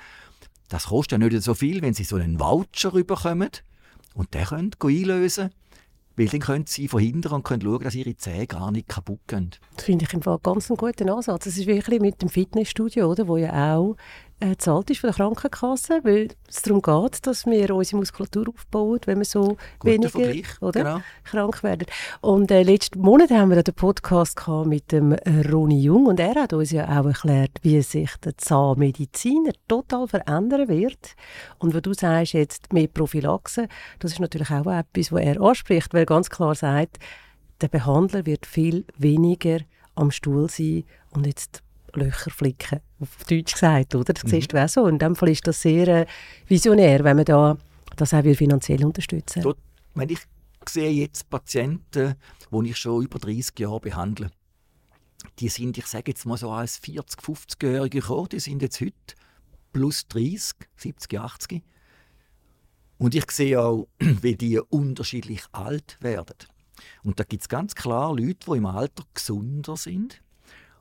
Das 0.68 0.86
kostet 0.86 1.20
ja 1.20 1.28
nicht 1.28 1.42
so 1.42 1.54
viel, 1.54 1.80
wenn 1.80 1.94
Sie 1.94 2.04
so 2.04 2.16
einen 2.16 2.40
Voucher 2.40 2.90
bekommen 2.90 3.50
und 4.14 4.34
den 4.34 4.44
können 4.44 4.72
einlösen 4.82 5.50
weil 6.16 6.26
dann 6.26 6.40
können 6.40 6.66
sie 6.66 6.88
verhindern 6.88 7.34
und 7.34 7.44
können 7.44 7.62
schauen, 7.62 7.84
dass 7.84 7.94
ihre 7.94 8.16
Zähne 8.16 8.46
gar 8.46 8.70
nicht 8.70 8.88
kaputt 8.88 9.20
gehen. 9.26 9.50
Das 9.76 9.84
finde 9.84 10.04
ich 10.06 10.14
im 10.14 10.22
Fall 10.22 10.38
ganz 10.42 10.70
einen 10.70 10.78
guten 10.78 11.10
Ansatz. 11.10 11.44
Das 11.44 11.56
ist 11.56 11.66
wirklich 11.66 12.00
mit 12.00 12.22
dem 12.22 12.28
Fitnessstudio, 12.28 13.10
oder, 13.10 13.28
wo 13.28 13.36
ja 13.36 13.76
auch 13.76 13.96
äh, 14.40 14.56
zahlt 14.56 14.90
ist 14.90 15.00
von 15.00 15.08
der 15.08 15.16
Krankenkasse, 15.16 16.00
weil 16.02 16.28
es 16.48 16.62
darum 16.62 16.82
geht, 16.82 17.26
dass 17.26 17.46
wir 17.46 17.74
unsere 17.74 17.98
Muskulatur 17.98 18.48
aufbauen, 18.48 19.00
wenn 19.06 19.18
wir 19.18 19.24
so 19.24 19.56
Guter 19.78 20.14
weniger 20.14 20.56
oder, 20.60 20.82
genau. 20.82 21.00
krank 21.24 21.62
werden. 21.62 21.86
Und 22.20 22.50
äh, 22.50 22.62
letzten 22.62 23.00
Monat 23.00 23.30
haben 23.30 23.50
wir 23.50 23.62
den 23.62 23.74
Podcast 23.74 24.40
mit 24.66 24.92
dem 24.92 25.12
äh, 25.12 25.48
Roni 25.50 25.80
Jung 25.80 26.06
und 26.06 26.20
er 26.20 26.34
hat 26.34 26.52
uns 26.52 26.70
ja 26.70 26.84
auch 26.84 27.06
erklärt, 27.06 27.52
wie 27.62 27.80
sich 27.80 28.10
der 28.18 28.36
Zahnmediziner 28.36 29.52
total 29.68 30.06
verändern 30.06 30.68
wird. 30.68 31.16
Und 31.58 31.74
wo 31.74 31.80
du 31.80 31.94
sagst 31.94 32.34
jetzt 32.34 32.72
mehr 32.72 32.88
Prophylaxe, 32.88 33.68
das 34.00 34.12
ist 34.12 34.20
natürlich 34.20 34.50
auch 34.50 34.66
etwas, 34.66 35.12
was 35.12 35.22
er 35.22 35.40
anspricht, 35.40 35.94
weil 35.94 36.02
er 36.02 36.06
ganz 36.06 36.28
klar 36.28 36.54
sagt, 36.54 36.98
der 37.62 37.68
Behandler 37.68 38.26
wird 38.26 38.44
viel 38.44 38.84
weniger 38.98 39.60
am 39.94 40.10
Stuhl 40.10 40.50
sein 40.50 40.84
und 41.10 41.26
jetzt 41.26 41.62
Löcher 41.96 42.30
flicken, 42.30 42.80
auf 43.00 43.24
Deutsch 43.28 43.54
gesagt, 43.54 43.94
oder? 43.94 44.12
Das 44.12 44.24
mhm. 44.24 44.28
siehst 44.28 44.52
du 44.52 44.62
auch 44.62 44.68
so. 44.68 44.86
In 44.86 44.98
dem 44.98 45.16
Fall 45.16 45.30
ist 45.30 45.46
das 45.46 45.60
sehr 45.60 45.88
äh, 45.88 46.06
visionär, 46.46 47.02
wenn 47.04 47.16
man 47.16 47.24
da 47.24 47.56
das 47.96 48.14
auch 48.14 48.22
finanziell 48.22 48.84
unterstützen 48.84 49.44
will. 49.44 49.54
Wenn 49.94 50.10
ich 50.10 50.20
sehe 50.68 50.90
jetzt 50.90 51.30
Patienten, 51.30 52.14
die 52.50 52.70
ich 52.70 52.76
schon 52.76 53.04
über 53.04 53.18
30 53.18 53.58
Jahre 53.58 53.80
behandle, 53.80 54.30
die 55.38 55.48
sind, 55.48 55.78
ich 55.78 55.86
sage 55.86 56.10
jetzt 56.10 56.26
mal 56.26 56.36
so 56.36 56.50
als 56.50 56.78
40, 56.78 57.20
50-Jährige 57.20 58.00
gekommen, 58.00 58.28
die 58.30 58.40
sind 58.40 58.62
jetzt 58.62 58.80
heute 58.80 58.94
plus 59.72 60.06
30, 60.08 60.54
70, 60.76 61.18
80. 61.18 61.62
Und 62.98 63.14
ich 63.14 63.30
sehe 63.30 63.60
auch, 63.60 63.88
wie 63.98 64.36
die 64.36 64.58
unterschiedlich 64.58 65.42
alt 65.52 65.98
werden. 66.00 66.36
Und 67.02 67.18
da 67.20 67.24
gibt 67.24 67.42
es 67.42 67.48
ganz 67.48 67.74
klar 67.74 68.14
Leute, 68.14 68.50
die 68.50 68.56
im 68.56 68.66
Alter 68.66 69.04
gesunder 69.14 69.76
sind 69.76 70.20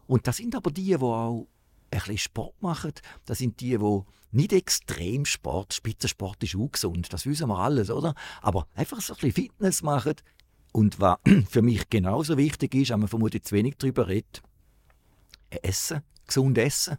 und 0.07 0.27
das 0.27 0.37
sind 0.37 0.55
aber 0.55 0.71
die, 0.71 0.85
die 0.85 0.95
auch 0.95 1.47
ein 1.91 1.99
bisschen 1.99 2.17
Sport 2.17 2.61
machen. 2.61 2.93
Das 3.25 3.37
sind 3.39 3.59
die, 3.59 3.77
die 3.77 4.01
nicht 4.31 4.53
extrem 4.53 5.25
Sport, 5.25 5.73
Spitzensport 5.73 6.43
ist 6.43 6.55
auch 6.55 6.71
gesund, 6.71 7.11
das 7.13 7.25
wissen 7.25 7.47
wir 7.47 7.57
alles, 7.57 7.89
oder? 7.89 8.13
Aber 8.41 8.67
einfach 8.75 9.01
so 9.01 9.13
ein 9.13 9.19
bisschen 9.19 9.31
Fitness 9.31 9.81
machen. 9.81 10.15
Und 10.73 10.99
was 10.99 11.17
für 11.49 11.61
mich 11.61 11.89
genauso 11.89 12.37
wichtig 12.37 12.75
ist, 12.75 12.91
aber 12.91 13.01
man 13.01 13.07
vermutlich 13.07 13.43
zu 13.43 13.55
wenig 13.55 13.75
darüber 13.77 14.07
redet, 14.07 14.41
Essen, 15.61 16.01
gesund 16.27 16.57
essen. 16.57 16.97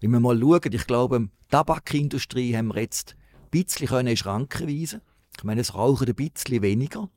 Wenn 0.00 0.10
wir 0.10 0.20
mal 0.20 0.38
schauen, 0.38 0.72
ich 0.72 0.86
glaube, 0.86 1.20
die 1.20 1.28
Tabakindustrie 1.50 2.56
haben 2.56 2.68
wir 2.68 2.80
jetzt 2.80 3.14
ein 3.44 3.64
bisschen 3.64 4.06
in 4.08 4.16
Schranken 4.16 4.66
weisen 4.66 5.00
Ich 5.36 5.44
meine, 5.44 5.60
es 5.60 5.74
rauchen 5.74 6.08
ein 6.08 6.14
bisschen 6.14 6.60
weniger. 6.62 7.08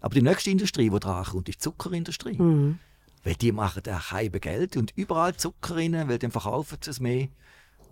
Aber 0.00 0.14
die 0.14 0.22
nächste 0.22 0.50
Industrie, 0.50 0.88
die 0.88 0.98
dran 0.98 1.24
kommt, 1.24 1.48
ist 1.48 1.56
die 1.56 1.62
Zuckerindustrie. 1.62 2.40
Mhm. 2.40 2.78
Weil 3.24 3.34
die 3.34 3.52
machen 3.52 3.82
da 3.82 4.10
halbe 4.10 4.38
Geld 4.38 4.76
und 4.76 4.92
überall 4.96 5.34
Zucker 5.34 5.76
rein, 5.76 6.08
weil 6.08 6.18
dann 6.18 6.30
verkaufen 6.30 6.78
sie 6.82 6.90
es 6.90 7.00
mehr. 7.00 7.28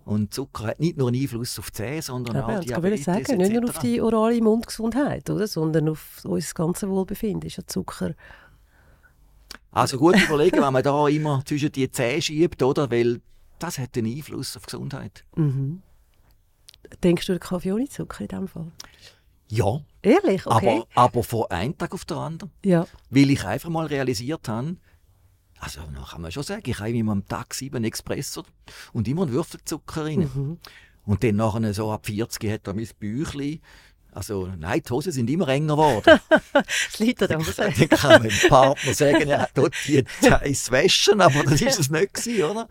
Und 0.05 0.33
Zucker 0.33 0.67
hat 0.67 0.79
nicht 0.79 0.97
nur 0.97 1.07
einen 1.07 1.21
Einfluss 1.21 1.57
auf 1.59 1.71
die 1.71 1.77
Zähne, 1.77 2.01
sondern 2.01 2.37
auch 2.37 2.59
die 2.59 2.67
kann 2.67 2.85
ich 2.85 3.03
sagen, 3.03 3.37
nicht 3.37 3.53
nur 3.53 3.69
auf 3.69 3.79
die 3.79 4.01
orale 4.01 4.41
Mundgesundheit, 4.41 5.29
oder? 5.29 5.47
sondern 5.47 5.89
auf 5.89 6.21
unser 6.23 6.53
ganzes 6.53 6.89
Wohlbefinden 6.89 7.47
ist 7.47 7.57
ja 7.57 7.65
Zucker. 7.65 8.13
Also 9.71 9.97
gut 9.97 10.15
überlegen, 10.21 10.61
wenn 10.61 10.73
man 10.73 10.83
da 10.83 11.07
immer 11.07 11.41
zwischen 11.45 11.71
die 11.71 11.89
Zähne 11.89 12.21
schiebt, 12.21 12.61
oder? 12.61 12.91
Weil 12.91 13.21
das 13.59 13.79
hat 13.79 13.97
einen 13.97 14.13
Einfluss 14.13 14.55
auf 14.57 14.63
die 14.63 14.71
Gesundheit. 14.71 15.23
Mhm. 15.35 15.81
Denkst 17.01 17.25
du, 17.25 17.33
der 17.33 17.39
Kaffee 17.39 17.71
ohne 17.71 17.87
Zucker 17.87 18.21
in 18.21 18.27
diesem 18.27 18.47
Fall? 18.47 18.71
Ja. 19.47 19.79
Ehrlich? 20.01 20.45
Okay. 20.45 20.83
Aber, 20.93 21.05
aber 21.05 21.23
von 21.23 21.45
einem 21.49 21.77
Tag 21.77 21.93
auf 21.93 22.05
den 22.05 22.17
anderen. 22.17 22.51
Ja. 22.63 22.85
Weil 23.09 23.29
ich 23.29 23.43
einfach 23.45 23.69
mal 23.69 23.87
realisiert 23.87 24.47
habe, 24.47 24.75
also 25.63 25.81
dann 25.81 26.03
kann 26.03 26.21
man 26.21 26.31
schon 26.31 26.43
sagen, 26.43 26.63
ich 26.65 26.79
habe 26.79 26.91
immer 26.91 27.13
am 27.13 27.25
Tag 27.25 27.53
sieben 27.53 27.85
Espresso 27.85 28.43
und 28.91 29.07
immer 29.07 29.23
einen 29.23 29.31
Würfelzucker 29.31 30.05
rein. 30.05 30.29
Mhm. 30.33 30.57
Und 31.05 31.23
dann 31.23 31.37
nachher 31.37 31.73
so 31.73 31.91
ab 31.91 32.05
40 32.05 32.51
hat 32.51 32.67
er 32.67 32.73
mein 32.73 32.87
Büchlein 32.99 33.59
Also 34.11 34.47
nein, 34.57 34.81
die 34.85 34.89
Hosen 34.89 35.13
sind 35.13 35.29
immer 35.29 35.47
enger 35.47 35.75
geworden. 35.75 36.19
das 36.53 36.99
liegt 36.99 37.21
der 37.21 37.37
Hose. 37.37 37.53
Dann 37.55 37.89
kann 37.89 38.23
man 38.23 38.29
dem 38.29 38.49
Partner 38.49 38.93
sagen, 38.93 39.29
er 39.29 39.41
hat 39.43 39.51
dort 39.53 39.73
die 39.87 40.03
heiß 40.21 40.71
waschen, 40.71 41.21
aber 41.21 41.43
das 41.43 41.61
ist 41.61 41.79
es 41.79 41.89
nicht 41.89 42.13
gewesen, 42.13 42.43
oder? 42.43 42.67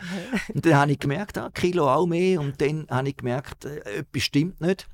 Und 0.53 0.67
dann 0.67 0.75
habe 0.75 0.93
ich 0.93 0.99
gemerkt, 0.99 1.39
ah, 1.39 1.51
Kilo 1.51 1.91
auch 1.91 2.07
mehr. 2.07 2.41
Und 2.41 2.61
dann 2.61 2.87
habe 2.91 3.09
ich 3.09 3.17
gemerkt, 3.17 3.65
äh, 3.65 4.01
etwas 4.01 4.23
stimmt 4.23 4.61
nicht. 4.61 4.87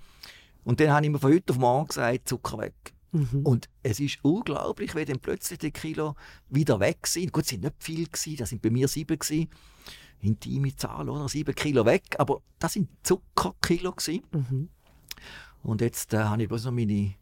Und 0.64 0.78
dann 0.81 0.90
habe 0.90 1.05
ich 1.05 1.11
mir 1.11 1.19
von 1.19 1.33
heute 1.33 1.52
auf 1.52 1.59
morgen 1.59 1.88
gesagt, 1.88 2.28
Zucker 2.28 2.59
weg. 2.59 2.95
Mhm. 3.12 3.43
Und 3.45 3.69
es 3.83 4.00
ist 4.00 4.19
unglaublich, 4.23 4.95
wie 4.95 5.05
dann 5.05 5.19
plötzlich 5.19 5.59
die 5.59 5.71
Kilo 5.71 6.15
wieder 6.49 6.81
weg 6.81 7.07
sind. 7.07 7.33
Gut, 7.33 7.45
es 7.45 7.50
sind 7.50 7.62
nicht 7.62 7.75
viel 7.79 8.07
gewesen, 8.07 8.37
das 8.37 8.50
sind 8.50 8.62
bei 8.62 8.71
mir 8.71 8.88
sieben 8.88 9.19
gewesen. 9.19 9.49
Intime 10.21 10.75
Zahl, 10.77 11.09
oder? 11.09 11.29
Sieben 11.29 11.55
Kilo 11.55 11.85
weg, 11.87 12.17
aber 12.19 12.43
das 12.59 12.75
sind 12.75 12.88
Zuckerkilo 13.03 13.93
gewesen. 13.93 14.23
Mhm. 14.33 14.69
Und 15.62 15.81
jetzt 15.81 16.15
äh, 16.15 16.19
habe 16.19 16.43
ich 16.43 16.49
bloß 16.49 16.67
noch 16.67 16.73
meine 16.73 17.15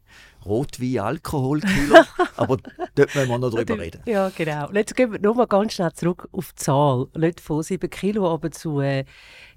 Rotwein-Alkoholkilo. 0.45 1.95
aber 2.37 2.57
dort 2.95 3.15
müssen 3.15 3.29
wir 3.29 3.37
noch 3.37 3.49
drüber 3.49 3.77
reden. 3.77 4.01
Ja, 4.05 4.29
genau. 4.29 4.71
jetzt 4.71 4.95
gehen 4.95 5.11
wir 5.11 5.19
nochmal 5.19 5.47
ganz 5.47 5.73
schnell 5.73 5.91
zurück 5.93 6.29
auf 6.31 6.53
die 6.53 6.63
Zahl. 6.63 7.07
Nicht 7.15 7.41
von 7.41 7.63
7 7.63 7.89
Kilo, 7.89 8.31
aber 8.31 8.51
zu 8.51 8.79
äh, 8.79 9.05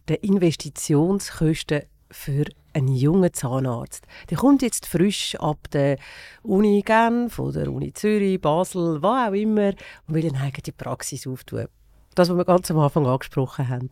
den 0.09 0.17
Investitionskosten 0.17 1.83
für 2.11 2.45
einen 2.73 2.95
jungen 2.95 3.33
Zahnarzt. 3.33 4.07
Der 4.29 4.39
kommt 4.39 4.63
jetzt 4.63 4.87
frisch 4.87 5.37
ab 5.37 5.71
der 5.73 5.99
Uni 6.43 6.83
Genf 6.85 7.39
oder 7.39 7.71
Uni 7.71 7.93
Zürich, 7.93 8.41
Basel, 8.41 9.03
wo 9.03 9.09
auch 9.09 9.33
immer 9.33 9.73
und 10.07 10.15
will 10.15 10.29
eine 10.29 10.41
eigene 10.41 10.73
Praxis 10.77 11.27
auftun. 11.27 11.67
Das, 12.15 12.29
was 12.29 12.37
wir 12.37 12.45
ganz 12.45 12.71
am 12.71 12.79
Anfang 12.79 13.07
angesprochen 13.07 13.69
haben. 13.69 13.91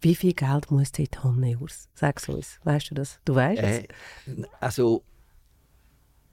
Wie 0.00 0.16
viel 0.16 0.34
Geld 0.34 0.70
muss 0.70 0.90
die 0.90 1.06
Tonne 1.06 1.56
aus? 1.62 1.88
Sag 1.94 2.20
uns. 2.28 2.58
Weißt 2.64 2.90
du 2.90 2.94
das? 2.96 3.20
Du 3.24 3.36
weißt 3.36 3.62
es? 3.62 3.78
Äh, 3.78 3.88
also, 4.58 5.04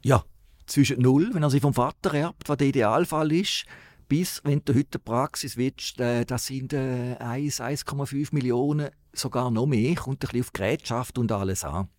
ja, 0.04 0.24
zwischen 0.66 1.02
null, 1.02 1.30
wenn 1.34 1.44
er 1.44 1.52
sie 1.52 1.60
vom 1.60 1.74
Vater 1.74 2.14
erbt, 2.14 2.50
was 2.50 2.58
der 2.58 2.68
Idealfall 2.68 3.32
ist, 3.32 3.66
bis, 4.08 4.42
wenn 4.44 4.64
du 4.66 4.74
heute 4.74 4.98
Praxis 4.98 5.56
willst, 5.56 6.00
äh, 6.00 6.26
das 6.26 6.48
sind 6.48 6.74
äh, 6.74 7.16
1, 7.20 7.62
1,5 7.62 8.30
Millionen, 8.34 8.90
sogar 9.14 9.52
noch 9.52 9.66
mehr, 9.66 9.96
kommt 9.96 10.24
ein 10.24 10.28
bisschen 10.28 10.42
auf 10.42 10.54
Gerätschaft 10.54 11.18
und 11.18 11.32
alles 11.32 11.64
an. 11.64 11.90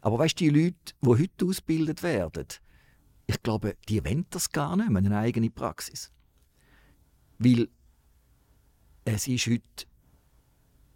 Aber 0.00 0.18
weißt 0.18 0.40
du, 0.40 0.44
die 0.44 0.50
Leute, 0.50 0.94
die 1.02 1.08
heute 1.08 1.44
ausgebildet 1.44 2.02
werden, 2.02 2.46
ich 3.26 3.42
glaube, 3.42 3.76
die 3.88 4.04
wollen 4.04 4.26
das 4.30 4.50
gar 4.50 4.76
nicht 4.76 4.90
mehr, 4.90 5.02
eine 5.02 5.18
eigene 5.18 5.50
Praxis. 5.50 6.10
Weil 7.38 7.68
es 9.04 9.28
ist 9.28 9.46
heute, 9.46 9.86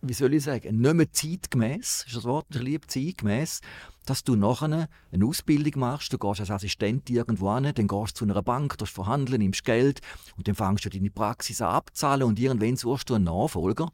wie 0.03 0.13
soll 0.13 0.35
ich 0.35 0.43
sagen, 0.43 0.81
nicht 0.81 0.95
mehr 0.95 1.13
zeitgemäß, 1.13 2.05
ist 2.07 2.17
das 2.17 2.25
Wort, 2.25 2.47
ich 2.51 2.61
liebe 2.61 2.87
zeitgemäß, 2.89 3.61
dass 4.05 4.25
du 4.25 4.35
nachher 4.35 4.89
eine 5.13 5.25
Ausbildung 5.25 5.81
machst, 5.81 6.13
du 6.13 6.19
gehst 6.19 6.41
als 6.41 6.51
Assistent 6.51 7.09
irgendwo 7.09 7.55
hin, 7.55 7.71
dann 7.73 7.87
gehst 7.87 8.17
du 8.17 8.19
zu 8.19 8.25
einer 8.25 8.43
Bank, 8.43 8.77
du 8.79 8.85
verhandeln, 8.85 9.41
nimmst 9.41 9.65
Geld 9.65 10.01
und 10.37 10.49
dann 10.49 10.57
fängst 10.57 10.85
du 10.85 10.91
deine 10.91 11.11
Praxis 11.11 11.63
an 11.63 11.75
abzahlen 11.75 12.25
und 12.25 12.41
irgendwann 12.41 12.77
suchst 12.77 13.11
du 13.11 13.15
einen 13.15 13.25
Nachfolger, 13.25 13.93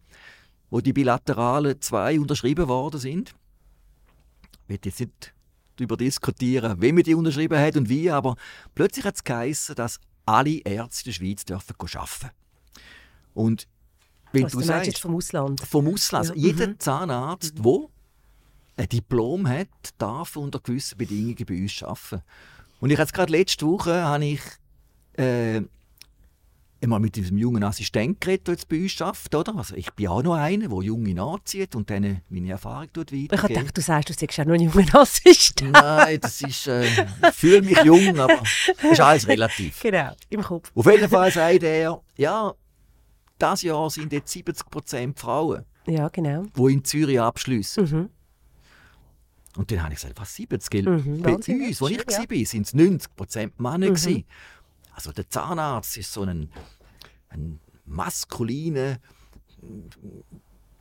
wo 0.71 0.81
die 0.81 0.95
bilateralen 0.95 1.79
zwei 1.83 2.19
unterschrieben 2.19 2.69
worden 2.69 2.99
sind. 2.99 3.35
Ich 4.63 4.69
will 4.69 4.79
jetzt 4.83 5.01
nicht 5.01 5.35
darüber 5.77 5.99
diskutieren, 5.99 6.81
wie 6.81 6.93
man 6.93 7.03
die 7.03 7.15
unterschrieben 7.15 7.59
hat 7.59 7.77
und 7.77 7.91
wie, 7.91 8.11
aber 8.11 8.37
plötzlich 8.75 9.05
hat 9.05 9.17
es 9.17 9.25
geheißen, 9.25 9.75
dass 9.75 10.01
alle 10.25 10.59
Ärzte 10.61 11.03
in 11.03 11.13
der 11.13 11.13
Schweiz 11.13 11.45
dürfen 11.45 11.75
arbeiten 11.79 12.31
Und 13.35 13.69
wenn 14.33 14.45
Was, 14.45 14.53
du, 14.53 14.59
du 14.59 14.65
sagst, 14.65 14.87
jetzt 14.87 15.01
vom 15.01 15.15
Ausland? 15.15 15.61
Vom 15.61 15.89
Ausland. 15.89 16.29
Ja. 16.29 16.35
Jeder 16.35 16.69
mhm. 16.69 16.79
Zahnarzt, 16.79 17.59
der 17.59 17.65
mhm. 17.65 17.87
ein 18.77 18.89
Diplom 18.89 19.49
hat, 19.49 19.69
darf 19.99 20.37
unter 20.37 20.61
gewissen 20.61 20.99
Bedingungen 20.99 21.45
bei 21.47 21.63
uns 21.63 21.83
arbeiten. 21.83 22.23
Und 22.81 22.91
ich 22.91 22.99
jetzt 22.99 23.15
gerade 23.15 23.33
letzte 23.33 23.67
Woche 23.67 24.05
habe 24.05 24.25
ich 24.25 24.41
äh, 25.15 25.63
einmal 26.81 27.01
mit 27.01 27.17
diesem 27.17 27.39
jungen 27.39 27.63
Assistent 27.65 28.21
geredet, 28.21 28.47
der 28.47 28.55
jetzt 28.55 28.69
bei 28.69 28.81
uns 28.81 29.01
arbeitet, 29.03 29.35
oder? 29.35 29.57
Also 29.57 29.75
ich 29.75 29.93
bin 29.93 30.09
auch 30.09 30.23
noch 30.23 30.35
einer, 30.35 30.69
der 30.69 30.83
Junge 30.83 31.15
nachzieht 31.15 31.75
und 31.75 31.91
dann 31.91 32.23
meine 32.29 32.51
Erfahrung 32.51 32.93
tut 32.93 33.13
weiter. 33.13 33.35
Ich 33.35 33.55
dachte, 33.55 33.73
du 33.73 33.81
sagst, 33.81 34.11
du 34.11 34.27
bist 34.27 34.41
auch 34.41 34.45
noch 34.45 34.55
ein 34.55 34.61
junger 34.61 34.95
Assistent. 34.95 35.73
Nein, 35.73 36.19
das 36.21 36.41
ist, 36.43 36.67
äh, 36.69 36.85
ich 36.85 37.35
fühle 37.35 37.63
mich 37.63 37.83
jung, 37.83 38.19
aber 38.19 38.43
das 38.83 38.93
ist 38.93 39.01
alles 39.01 39.29
relativ. 39.29 39.83
Genau, 39.89 40.13
im 40.29 40.43
Kopf. 40.43 40.71
Auf 40.75 40.87
jeden 40.87 41.09
Fall 41.09 41.33
sagt 41.33 41.63
er, 41.63 42.03
ja, 42.17 42.55
das 43.39 43.63
Jahr 43.63 43.91
sind 43.91 44.13
jetzt 44.13 44.35
70% 44.35 45.19
Frauen, 45.19 45.65
ja, 45.87 46.09
genau. 46.09 46.45
die 46.57 46.73
in 46.73 46.85
Zürich 46.85 47.21
abschließen. 47.21 47.85
Mhm. 47.85 48.11
Und 49.57 49.71
dann 49.71 49.83
habe 49.83 49.93
ich 49.93 50.01
gesagt, 50.01 50.21
was 50.21 50.35
70? 50.35 50.85
Mhm, 50.85 51.23
Bei 51.23 51.35
uns, 51.35 51.49
wo 51.49 51.89
ich 51.89 51.97
ja. 51.97 52.19
war, 52.19 52.47
sind 52.47 52.67
es 52.67 52.75
90% 52.75 53.53
Männer. 53.59 53.91
Mhm. 53.91 54.25
Also 54.93 55.13
der 55.13 55.29
Zahnarzt 55.29 55.97
ist 55.97 56.13
so 56.13 56.23
ein, 56.23 56.51
ein 57.29 57.61
maskuliner 57.85 58.99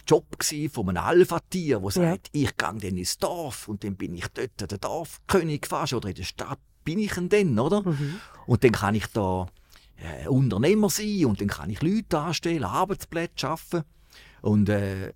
Job 0.07 0.25
von 0.71 0.89
einem 0.89 1.03
Alpha-Tier, 1.03 1.79
der 1.79 1.91
sagt, 1.91 2.29
ja. 2.33 2.41
ich 2.43 2.55
gehe 2.55 2.73
dann 2.73 2.97
ins 2.97 3.17
Dorf 3.17 3.67
und 3.67 3.83
dann 3.83 3.95
bin 3.95 4.13
ich 4.13 4.27
dort 4.27 4.71
der 4.71 4.77
Dorfkönig 4.77 5.65
fast 5.65 5.93
oder 5.93 6.09
in 6.09 6.15
der 6.15 6.23
Stadt 6.23 6.59
bin 6.83 6.99
ich 6.99 7.13
denn, 7.13 7.59
oder? 7.59 7.81
Mhm. 7.81 8.19
Und 8.45 8.63
dann 8.63 8.71
kann 8.71 8.95
ich 8.95 9.07
da 9.07 9.47
äh, 9.97 10.27
Unternehmer 10.27 10.89
sein 10.89 11.25
und 11.25 11.41
dann 11.41 11.47
kann 11.47 11.69
ich 11.69 11.81
Leute 11.81 12.19
anstellen, 12.19 12.63
Arbeitsplätze 12.63 13.39
schaffen. 13.39 13.83
Und 14.41 14.69
äh, 14.69 15.13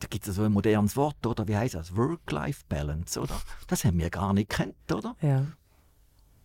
da 0.00 0.08
gibt 0.08 0.26
es 0.26 0.34
so 0.34 0.42
ein 0.42 0.52
modernes 0.52 0.96
Wort, 0.96 1.26
oder? 1.26 1.48
Wie 1.48 1.56
heißt 1.56 1.74
das? 1.74 1.96
Work-Life-Balance, 1.96 3.20
oder? 3.20 3.40
Das 3.68 3.84
haben 3.84 3.98
wir 3.98 4.10
gar 4.10 4.34
nicht 4.34 4.50
kennt, 4.50 4.92
oder? 4.92 5.16
Ja. 5.22 5.46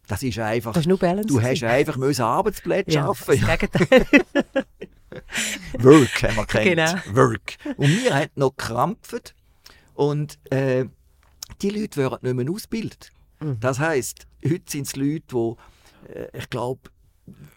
Das 0.07 0.23
ist 0.23 0.39
einfach. 0.39 0.73
Das 0.73 0.81
ist 0.81 0.87
nur 0.87 0.97
Balance. 0.97 1.27
Du 1.27 1.41
hast 1.41 1.63
einfach 1.63 1.97
müssen 1.97 2.23
Arbeitsplätze 2.23 2.91
ja, 2.91 3.03
schaffen. 3.03 3.39
Das 3.39 3.59
Gegenteil. 3.59 4.07
Work 5.79 6.23
haben 6.23 6.35
wir 6.35 6.45
kennt. 6.45 6.65
Genau. 6.65 7.15
Work. 7.15 7.57
Und 7.77 7.87
wir 7.87 8.15
haben 8.15 8.31
noch 8.35 8.55
gekrampft 8.55 9.35
und 9.93 10.39
äh, 10.51 10.85
die 11.61 11.69
Leute 11.69 11.97
werden 11.97 12.19
nicht 12.21 12.35
mehr 12.35 12.51
ausgebildet. 12.51 13.11
Mhm. 13.39 13.59
Das 13.59 13.79
heisst, 13.79 14.25
heute 14.43 14.63
sind 14.65 14.87
es 14.87 14.95
Leute, 14.95 15.25
die, 15.31 16.13
äh, 16.13 16.37
ich 16.37 16.49
glaube, 16.49 16.89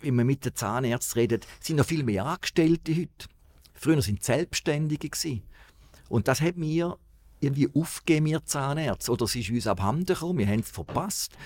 wenn 0.01 0.15
man 0.15 0.27
mit 0.27 0.45
den 0.45 0.55
Zahnärzten 0.55 1.21
redet, 1.21 1.47
sind 1.61 1.77
noch 1.77 1.87
viel 1.87 2.05
mehr 2.05 2.27
Angestellte 2.27 2.95
heute. 2.95 3.29
Früher 3.75 4.03
sind 4.03 4.23
Selbstständige 4.23 5.09
gewesen. 5.09 5.43
Und 6.09 6.29
das 6.29 6.41
hat 6.41 6.57
mir 6.57 6.99
irgendwie 7.41 7.69
aufgegeben, 7.75 8.27
wir 8.27 8.45
Zahnärzte. 8.45 9.11
Oder 9.11 9.25
es 9.25 9.35
ist 9.35 9.51
uns 9.51 9.67
abhanden 9.67 10.07
gekommen, 10.07 10.39
wir 10.39 10.47
haben 10.47 10.61
es 10.61 10.71
verpasst. 10.71 11.37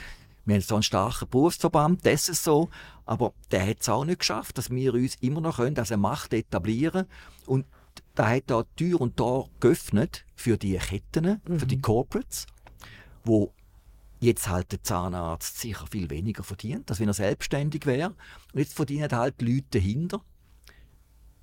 Wir 0.44 0.54
haben 0.54 0.62
so 0.62 0.74
einen 0.76 0.82
starken 0.82 1.28
Berufsverband, 1.28 2.06
das 2.06 2.28
ist 2.28 2.44
so. 2.44 2.68
Aber 3.04 3.32
der 3.50 3.66
hat 3.66 3.78
es 3.80 3.88
auch 3.88 4.04
nicht 4.04 4.20
geschafft, 4.20 4.58
dass 4.58 4.70
wir 4.70 4.94
uns 4.94 5.16
immer 5.16 5.40
noch 5.40 5.56
können, 5.56 5.78
als 5.78 5.90
eine 5.90 6.00
Macht 6.00 6.32
etablieren 6.32 7.06
Und 7.46 7.66
da 8.14 8.28
hat 8.28 8.44
da 8.46 8.64
Tür 8.76 9.00
und 9.00 9.16
Tor 9.16 9.50
geöffnet 9.60 10.24
für 10.34 10.56
die 10.56 10.76
Ketten, 10.76 11.40
mhm. 11.46 11.58
für 11.58 11.66
die 11.66 11.76
mhm. 11.76 11.82
Corporates, 11.82 12.46
wo 13.24 13.52
jetzt 14.26 14.48
halt 14.48 14.72
der 14.72 14.82
Zahnarzt 14.82 15.58
sicher 15.58 15.86
viel 15.86 16.10
weniger 16.10 16.42
verdient, 16.42 16.90
als 16.90 17.00
wenn 17.00 17.08
er 17.08 17.14
selbstständig 17.14 17.86
wäre. 17.86 18.10
Und 18.52 18.60
jetzt 18.60 18.74
verdienen 18.74 19.10
halt 19.10 19.40
Leute 19.40 19.64
dahinter. 19.70 20.22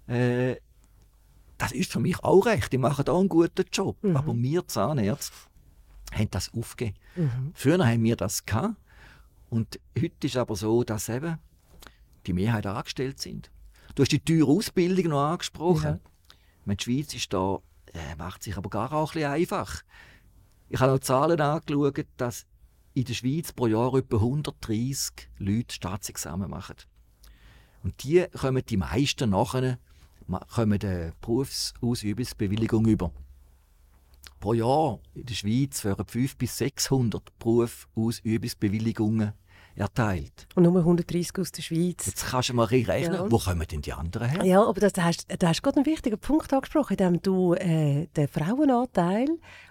Äh, 0.07 0.57
das 1.57 1.71
ist 1.71 1.91
für 1.91 1.99
mich 1.99 2.23
auch 2.23 2.45
recht. 2.45 2.71
Die 2.73 2.77
machen 2.77 3.07
auch 3.07 3.19
einen 3.19 3.29
guten 3.29 3.65
Job. 3.71 3.97
Mhm. 4.03 4.17
Aber 4.17 4.35
wir 4.35 4.67
Zahnärzte 4.67 5.35
haben 6.13 6.29
das 6.31 6.53
aufgegeben. 6.53 6.97
Mhm. 7.15 7.51
Früher 7.53 7.85
haben 7.85 8.03
wir 8.03 8.15
das 8.15 8.45
gehabt. 8.45 8.75
Und 9.49 9.79
heute 9.97 10.27
ist 10.27 10.37
aber 10.37 10.55
so, 10.55 10.83
dass 10.83 11.09
eben 11.09 11.37
die 12.25 12.33
Mehrheit 12.33 12.65
angestellt 12.65 13.19
sind. 13.19 13.51
Du 13.95 14.03
hast 14.03 14.11
die 14.11 14.19
teure 14.19 14.49
Ausbildung 14.49 15.11
noch 15.11 15.23
angesprochen. 15.23 15.83
Ja. 15.83 15.99
Meine, 16.65 16.77
die 16.77 16.83
Schweiz 16.83 17.13
ist 17.13 17.31
da, 17.33 17.59
äh, 17.93 18.15
macht 18.17 18.43
sich 18.43 18.57
aber 18.57 18.69
gar 18.69 18.91
auch 18.91 19.11
ein 19.11 19.13
bisschen 19.13 19.31
einfach. 19.31 19.83
Ich 20.69 20.79
habe 20.79 20.93
noch 20.93 20.99
Zahlen 20.99 21.39
angeschaut, 21.39 22.05
dass 22.17 22.45
in 22.93 23.05
der 23.05 23.13
Schweiz 23.13 23.51
pro 23.51 23.67
Jahr 23.67 23.93
etwa 23.95 24.17
130 24.17 25.29
Leute 25.39 25.73
Staatsexamen 25.73 26.49
machen. 26.49 26.75
Und 27.83 28.03
die 28.03 28.25
kommen 28.39 28.63
die 28.65 28.77
meisten 28.77 29.29
nachher 29.31 29.77
kommen 30.55 30.79
eine 30.81 31.13
Berufsausübungsbewilligung 31.21 32.85
über. 32.85 33.11
Pro 34.39 34.53
Jahr 34.53 34.99
in 35.13 35.25
der 35.25 35.33
Schweiz 35.35 35.83
werden 35.83 36.05
500 36.05 36.37
bis 36.37 36.57
600 36.57 37.39
Berufsausübungsbewilligungen 37.39 39.33
erteilt. 39.75 40.47
Und 40.55 40.63
nur 40.63 40.75
130 40.77 41.37
aus 41.39 41.51
der 41.51 41.61
Schweiz. 41.61 42.05
Jetzt 42.05 42.25
kannst 42.27 42.49
du 42.49 42.53
mal 42.53 42.65
rechnen, 42.65 43.13
ja. 43.13 43.31
wo 43.31 43.37
kommen 43.37 43.65
denn 43.67 43.81
die 43.81 43.93
anderen 43.93 44.29
her? 44.29 44.45
Ja, 44.45 44.63
aber 44.63 44.79
das, 44.79 44.93
da 44.93 45.03
hast, 45.03 45.25
da 45.39 45.47
hast 45.49 45.63
gerade 45.63 45.77
einen 45.77 45.85
wichtigen 45.85 46.19
Punkt 46.19 46.53
angesprochen, 46.53 46.97
indem 46.97 47.21
du 47.21 47.53
äh, 47.55 48.07
den 48.15 48.27
Frauenanteil 48.27 49.27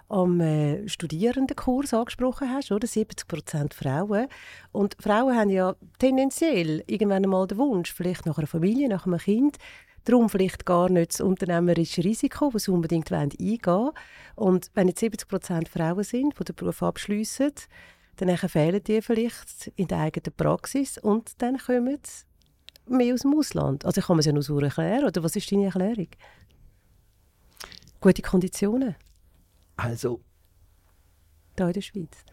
am 0.08 0.40
äh, 0.40 0.88
Studierendenkurs 0.88 1.94
angesprochen 1.94 2.50
hast, 2.50 2.70
oder? 2.70 2.86
70% 2.86 3.74
Frauen. 3.74 4.26
Und 4.70 4.96
Frauen 5.00 5.36
haben 5.36 5.50
ja 5.50 5.74
tendenziell 5.98 6.84
irgendwann 6.86 7.24
einmal 7.24 7.46
den 7.46 7.58
Wunsch, 7.58 7.92
vielleicht 7.92 8.26
nach 8.26 8.38
einer 8.38 8.46
Familie, 8.46 8.88
nach 8.88 9.06
einem 9.06 9.18
Kind, 9.18 9.56
darum 10.04 10.28
vielleicht 10.28 10.66
gar 10.66 10.90
nicht 10.90 11.12
das 11.12 11.20
unternehmerische 11.20 12.04
Risiko, 12.04 12.50
das 12.52 12.64
sie 12.64 12.72
unbedingt 12.72 13.10
eingehen 13.12 13.58
wollen. 13.64 13.92
Und 14.34 14.70
wenn 14.74 14.88
jetzt 14.88 15.00
70 15.00 15.28
Prozent 15.28 15.68
Frauen 15.68 16.04
sind, 16.04 16.38
die 16.38 16.44
den 16.44 16.56
Beruf 16.56 16.82
abschliessen, 16.82 17.52
dann 18.28 18.36
fehlen 18.36 18.84
die 18.84 19.02
vielleicht 19.02 19.72
in 19.76 19.88
der 19.88 20.00
eigenen 20.00 20.34
Praxis 20.36 20.98
und 20.98 21.40
dann 21.42 21.58
kommen 21.58 21.98
sie 22.02 22.24
mehr 22.86 23.14
aus 23.14 23.20
dem 23.20 23.36
Ausland. 23.36 23.84
Also 23.84 24.00
kann 24.00 24.16
man 24.16 24.20
es 24.20 24.26
ja 24.26 24.32
nur 24.32 24.42
so 24.42 24.58
erklären, 24.58 25.04
oder 25.04 25.22
was 25.22 25.36
ist 25.36 25.52
deine 25.52 25.66
Erklärung? 25.66 26.08
Gute 28.00 28.22
Konditionen? 28.22 28.96
Also... 29.76 30.22
Da 31.54 31.66
in 31.66 31.74
der 31.74 31.82
Schweiz? 31.82 32.24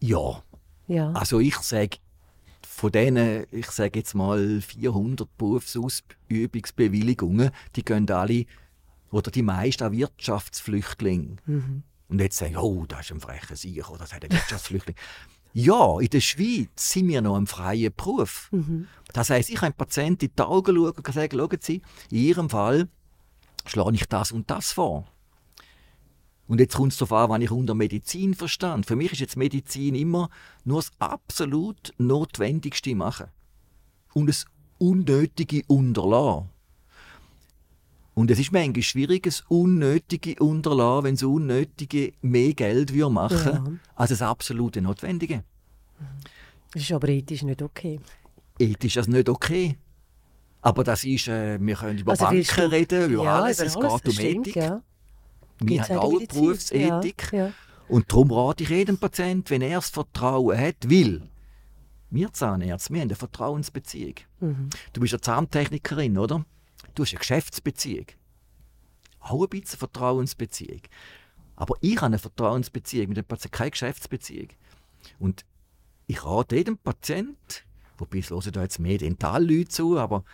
Ja. 0.00 0.42
ja. 0.88 1.12
Also 1.12 1.38
ich 1.38 1.54
sage, 1.58 1.98
von 2.66 2.90
denen, 2.90 3.46
ich 3.50 3.70
sage 3.70 4.00
jetzt 4.00 4.14
mal 4.14 4.60
400 4.60 5.28
Berufsausübungsbewilligungen, 5.38 7.52
die 7.76 7.84
gehen 7.84 8.10
alle, 8.10 8.46
oder 9.10 9.30
die 9.30 9.42
meisten 9.42 9.84
an 9.84 9.92
Wirtschaftsflüchtlinge. 9.92 11.36
Mhm. 11.46 11.84
Und 12.12 12.20
jetzt 12.20 12.36
sagen, 12.36 12.58
oh, 12.58 12.84
das 12.86 13.06
ist 13.06 13.12
ein 13.12 13.20
frecher 13.20 13.56
Sieg, 13.56 13.88
oder 13.88 14.00
das 14.00 14.12
hat 14.12 14.22
ein 14.22 14.30
Wirtschaftsflüchtling. 14.30 14.96
ja, 15.54 15.98
in 15.98 16.10
der 16.10 16.20
Schweiz 16.20 16.92
sind 16.92 17.08
wir 17.08 17.22
noch 17.22 17.38
im 17.38 17.46
freien 17.46 17.90
Beruf. 17.96 18.50
Mhm. 18.52 18.86
Das 19.14 19.30
heisst, 19.30 19.48
ich 19.48 19.56
kann 19.56 19.72
Patienten 19.72 20.26
in 20.26 20.32
die 20.36 20.42
Augen 20.42 20.76
schauen 20.76 20.90
und 20.90 21.14
sagen, 21.14 21.38
schauen 21.38 21.58
Sie, 21.62 21.80
in 22.10 22.18
Ihrem 22.18 22.50
Fall 22.50 22.86
schlage 23.64 23.94
ich 23.94 24.04
das 24.04 24.30
und 24.30 24.50
das 24.50 24.72
vor. 24.72 25.06
Und 26.48 26.60
jetzt 26.60 26.76
kommt 26.76 26.92
es 26.92 26.98
darauf 26.98 27.12
an, 27.12 27.30
was 27.30 27.40
ich 27.40 27.50
unter 27.50 27.74
Medizin 27.74 28.34
verstand. 28.34 28.84
Für 28.84 28.94
mich 28.94 29.12
ist 29.12 29.20
jetzt 29.20 29.38
Medizin 29.38 29.94
immer 29.94 30.28
nur 30.64 30.82
das 30.82 30.90
absolut 30.98 31.94
Notwendigste 31.96 32.94
machen. 32.94 33.28
Und 34.12 34.26
das 34.26 34.44
Unnötige 34.76 35.62
unterlassen. 35.66 36.50
Und 38.14 38.30
es 38.30 38.38
ist 38.38 38.52
manchmal 38.52 38.82
schwierig, 38.82 39.22
das 39.22 39.42
Unnötige 39.48 40.36
unterlassen, 40.42 41.04
wenn 41.04 41.14
das 41.14 41.22
Unnötige 41.22 42.12
mehr 42.20 42.52
Geld 42.52 42.94
machen 42.94 43.52
ja. 43.52 43.72
als 43.94 44.10
das 44.10 44.20
absolute 44.20 44.82
Notwendige. 44.82 45.44
Das 46.72 46.82
ist 46.82 46.92
aber 46.92 47.08
ethisch 47.08 47.42
nicht 47.42 47.62
okay. 47.62 48.00
Ethisch 48.58 48.96
ist 48.96 49.08
das 49.08 49.08
nicht 49.08 49.28
okay. 49.28 49.76
Aber 50.60 50.84
das 50.84 51.04
ist, 51.04 51.26
äh, 51.28 51.58
wir 51.60 51.74
können 51.74 51.98
über 51.98 52.12
also 52.12 52.26
Banken 52.26 52.66
reden, 52.66 53.10
über 53.10 53.24
ja, 53.24 53.42
alles, 53.42 53.58
es 53.60 53.74
geht 53.74 53.84
um 53.84 53.98
stimmt, 54.12 54.46
Ethik. 54.46 54.56
Ja. 54.56 54.82
Wir 55.58 55.82
haben 55.82 55.98
alle 55.98 56.26
Berufsethik. 56.26 57.32
Ja. 57.32 57.52
Und 57.88 58.10
darum 58.10 58.30
rate 58.30 58.62
ich 58.62 58.70
jedem 58.70 58.98
Patienten, 58.98 59.50
wenn 59.50 59.62
er 59.62 59.78
das 59.78 59.90
Vertrauen 59.90 60.56
hat, 60.56 60.88
will. 60.88 61.22
Wir 62.10 62.32
Zahnärzte, 62.32 62.92
wir 62.92 63.00
haben 63.00 63.08
eine 63.08 63.16
Vertrauensbeziehung. 63.16 64.14
Mhm. 64.40 64.70
Du 64.92 65.00
bist 65.00 65.14
eine 65.14 65.20
Zahntechnikerin, 65.20 66.18
oder? 66.18 66.44
Du 66.94 67.02
hast 67.02 67.12
eine 67.12 67.20
Geschäftsbeziehung. 67.20 68.06
Auch 69.20 69.42
ein 69.42 69.48
bisschen 69.48 69.78
Vertrauensbeziehung. 69.78 70.82
Aber 71.56 71.76
ich 71.80 71.96
habe 71.96 72.06
eine 72.06 72.18
Vertrauensbeziehung 72.18 73.08
mit 73.08 73.16
dem 73.16 73.24
Patienten, 73.24 73.56
keine 73.56 73.70
Geschäftsbeziehung. 73.70 74.48
Und 75.18 75.44
ich 76.06 76.24
rate 76.24 76.56
jedem 76.56 76.78
Patienten, 76.78 77.36
wobei 77.98 78.18
es 78.18 78.30
hören 78.30 78.52
jetzt 78.54 78.78
mehr 78.78 78.98
Dentalleute 78.98 79.68
zu, 79.68 79.98
aber 79.98 80.24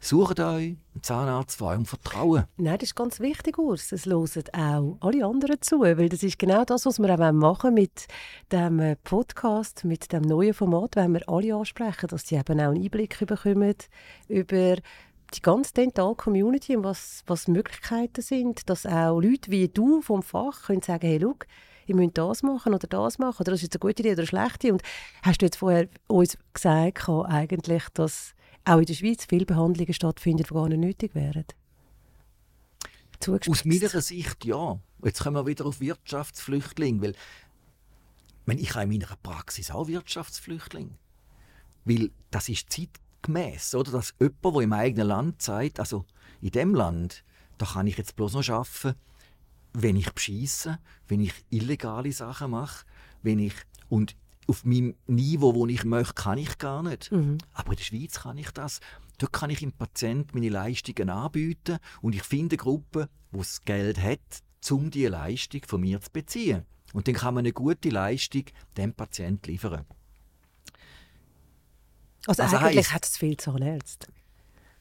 Sucht 0.00 0.38
euch 0.38 0.76
einen 0.94 1.02
Zahnarzt 1.02 1.58
von 1.58 1.68
eurem 1.68 1.84
Vertrauen. 1.84 2.44
Nein, 2.56 2.78
das 2.78 2.90
ist 2.90 2.94
ganz 2.94 3.18
wichtig, 3.18 3.58
Urs. 3.58 3.90
Es 3.90 4.06
hören 4.06 4.44
auch 4.52 4.96
alle 5.00 5.26
anderen 5.26 5.60
zu, 5.60 5.80
weil 5.80 6.08
das 6.08 6.22
ist 6.22 6.38
genau 6.38 6.64
das, 6.64 6.86
was 6.86 7.00
wir 7.00 7.12
auch 7.12 7.32
machen 7.32 7.74
mit 7.74 8.06
dem 8.52 8.78
äh, 8.78 8.94
Podcast, 8.94 9.84
mit 9.84 10.12
dem 10.12 10.22
neuen 10.22 10.54
Format, 10.54 10.94
wenn 10.94 11.14
wir 11.14 11.28
alle 11.28 11.52
ansprechen, 11.52 12.06
dass 12.06 12.28
sie 12.28 12.36
eben 12.36 12.60
auch 12.60 12.70
einen 12.70 12.84
Einblick 12.84 13.18
bekommen 13.26 13.74
über 14.28 14.76
die 15.34 15.42
ganze 15.42 15.74
Dental-Community 15.74 16.76
und 16.76 16.84
was, 16.84 17.22
was 17.26 17.48
Möglichkeiten 17.48 18.22
sind, 18.22 18.68
dass 18.68 18.86
auch 18.86 19.20
Leute 19.20 19.50
wie 19.50 19.68
du 19.68 20.00
vom 20.00 20.22
Fach 20.22 20.64
können 20.64 20.82
sagen, 20.82 21.06
hey, 21.06 21.18
schau, 21.20 21.34
ich 21.86 21.94
müsst 21.94 22.18
das 22.18 22.42
machen 22.42 22.74
oder 22.74 22.86
das 22.86 23.18
machen, 23.18 23.40
oder 23.40 23.52
das 23.52 23.60
ist 23.60 23.74
jetzt 23.74 23.76
eine 23.76 23.80
gute 23.80 24.02
Idee 24.02 24.12
oder 24.12 24.20
eine 24.20 24.26
schlechte. 24.26 24.72
Und 24.72 24.82
hast 25.22 25.40
du 25.40 25.46
jetzt 25.46 25.56
vorher 25.56 25.88
uns 26.06 26.36
gesagt, 26.52 27.08
eigentlich, 27.08 27.84
dass 27.94 28.34
auch 28.64 28.78
in 28.78 28.84
der 28.84 28.94
Schweiz 28.94 29.24
viele 29.26 29.46
Behandlungen 29.46 29.94
stattfinden, 29.94 30.44
die 30.44 30.54
gar 30.54 30.68
nicht 30.68 30.80
nötig 30.80 31.14
wären? 31.14 31.44
Aus 33.50 33.64
meiner 33.64 34.00
Sicht 34.00 34.44
ja. 34.44 34.78
Jetzt 35.02 35.22
kommen 35.22 35.36
wir 35.36 35.46
wieder 35.46 35.66
auf 35.66 35.80
Wirtschaftsflüchtlinge, 35.80 37.02
weil 37.02 37.14
wenn 38.46 38.58
ich 38.58 38.74
habe 38.74 38.84
in 38.84 38.90
meiner 38.90 39.16
Praxis 39.22 39.70
auch 39.70 39.88
Wirtschaftsflüchtling, 39.88 40.96
weil 41.84 42.10
das 42.30 42.48
ist 42.48 42.70
zeitgemäß, 43.22 43.74
oder? 43.74 43.92
Dass 43.92 44.14
jemand, 44.20 44.56
der 44.56 44.62
im 44.62 44.72
eigenen 44.72 45.08
Land 45.08 45.42
sagt, 45.42 45.80
also 45.80 46.04
in 46.40 46.50
dem 46.50 46.74
Land, 46.74 47.24
da 47.58 47.66
kann 47.66 47.86
ich 47.86 47.98
jetzt 47.98 48.16
bloß 48.16 48.34
noch 48.34 48.48
arbeiten, 48.48 48.98
wenn 49.72 49.96
ich 49.96 50.12
beschieße, 50.12 50.78
wenn 51.08 51.20
ich 51.20 51.32
illegale 51.50 52.12
Sachen 52.12 52.52
mache, 52.52 52.84
wenn 53.22 53.38
ich 53.38 53.54
und 53.88 54.16
auf 54.46 54.64
meinem 54.64 54.94
Niveau, 55.06 55.54
wo 55.54 55.66
ich 55.66 55.84
möchte, 55.84 56.14
kann 56.14 56.38
ich 56.38 56.56
gar 56.58 56.82
nicht. 56.82 57.12
Mhm. 57.12 57.38
Aber 57.52 57.72
in 57.72 57.76
der 57.76 57.84
Schweiz 57.84 58.20
kann 58.20 58.38
ich 58.38 58.50
das. 58.50 58.80
Dort 59.18 59.32
kann 59.32 59.50
ich 59.50 59.58
dem 59.58 59.72
Patienten 59.72 60.30
meine 60.32 60.48
Leistungen 60.48 61.10
anbieten 61.10 61.78
und 62.00 62.14
ich 62.14 62.22
finde 62.22 62.54
eine 62.54 62.62
Gruppe, 62.62 63.08
die 63.32 63.38
das 63.38 63.62
Geld 63.64 64.00
hat, 64.00 64.42
um 64.70 64.90
diese 64.90 65.08
Leistung 65.08 65.60
von 65.66 65.80
mir 65.80 66.00
zu 66.00 66.10
beziehen. 66.10 66.64
Und 66.94 67.08
dann 67.08 67.14
kann 67.14 67.34
man 67.34 67.42
eine 67.42 67.52
gute 67.52 67.90
Leistung 67.90 68.44
dem 68.76 68.94
Patienten 68.94 69.50
liefern. 69.50 69.84
Also, 72.26 72.42
also 72.42 72.56
eigentlich 72.56 72.92
hat 72.92 73.04
es 73.04 73.16
viel 73.16 73.36
Zahnärzte. 73.36 74.08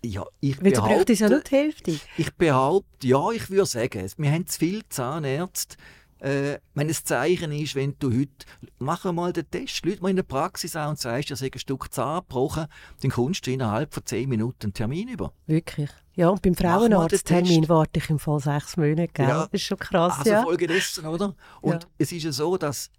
Ja, 0.04 0.26
ich 0.40 0.62
Weil 0.62 0.72
behaupte, 0.72 0.82
du 0.82 0.96
bräuchtest 0.96 1.22
ja 1.22 1.30
nur 1.30 1.42
die 1.42 1.56
Hälfte. 1.56 2.00
Ich 2.18 2.34
behaupte, 2.36 3.08
ja, 3.08 3.32
ich 3.32 3.50
würde 3.50 3.66
sagen, 3.66 4.12
wir 4.18 4.32
haben 4.32 4.46
zu 4.48 4.60
viele 4.60 4.88
Zahnärzte, 4.90 5.78
äh, 6.20 6.58
wenn 6.74 6.88
ein 6.88 6.94
Zeichen 6.94 7.52
ist, 7.52 7.76
wenn 7.76 7.96
du 8.00 8.12
heute, 8.12 8.46
mach 8.80 9.04
mal 9.12 9.34
den 9.34 9.50
Test, 9.50 9.86
Leute 9.86 10.02
mal 10.02 10.10
in 10.10 10.16
der 10.16 10.24
Praxis 10.24 10.76
an 10.76 10.90
und 10.92 11.00
sagst, 11.00 11.30
ihr 11.30 11.36
seid 11.36 11.56
ein 11.56 11.60
Stück 11.60 11.94
Zahn 11.94 12.22
gebrochen, 12.22 12.68
dann 13.02 13.12
kommst 13.12 13.46
du 13.46 13.52
innerhalb 13.52 13.94
von 13.94 14.06
zehn 14.06 14.28
Minuten 14.28 14.66
einen 14.66 14.74
Termin 14.74 15.10
über. 15.10 15.34
Wirklich? 15.46 15.90
Ja, 16.16 16.30
und 16.30 16.42
beim 16.42 16.56
Frauenarzttermin 16.56 17.70
warte 17.70 18.00
ich 18.00 18.10
im 18.10 18.18
Fall 18.18 18.40
sechs 18.40 18.78
Monate, 18.78 19.10
gell? 19.10 19.28
Ja. 19.28 19.44
Das 19.44 19.50
ist 19.52 19.62
schon 19.64 19.78
krass, 19.78 20.18
also 20.18 20.30
ja. 20.30 20.42
folgendessen, 20.42 21.06
oder? 21.06 21.36
Und 21.62 21.84
ja. 21.84 21.90
es 22.00 22.12
ist 22.12 22.24
ja 22.24 22.32
so, 22.32 22.58
dass 22.58 22.90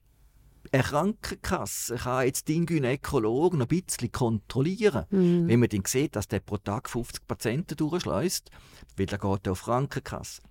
eine 0.73 0.83
Krankenkasse 0.83 1.97
kann 1.97 2.27
jetzt 2.27 2.49
deinen 2.49 2.67
Gynäkologen 2.67 3.63
ein 3.63 3.69
bisschen 3.69 4.11
kontrollieren. 4.13 5.07
Mhm. 5.11 5.49
Wenn 5.49 5.61
man 5.61 5.69
dann 5.69 5.85
sieht, 5.87 6.17
dass 6.17 6.29
der 6.29 6.41
pro 6.41 6.59
Tag 6.59 6.89
50 6.89 7.27
Patienten 7.27 7.77
durchschleust, 7.77 8.51
weil 8.97 9.09
er 9.09 9.19
geht 9.19 9.49
auf 9.49 9.65
Krankenkasse. 9.65 10.43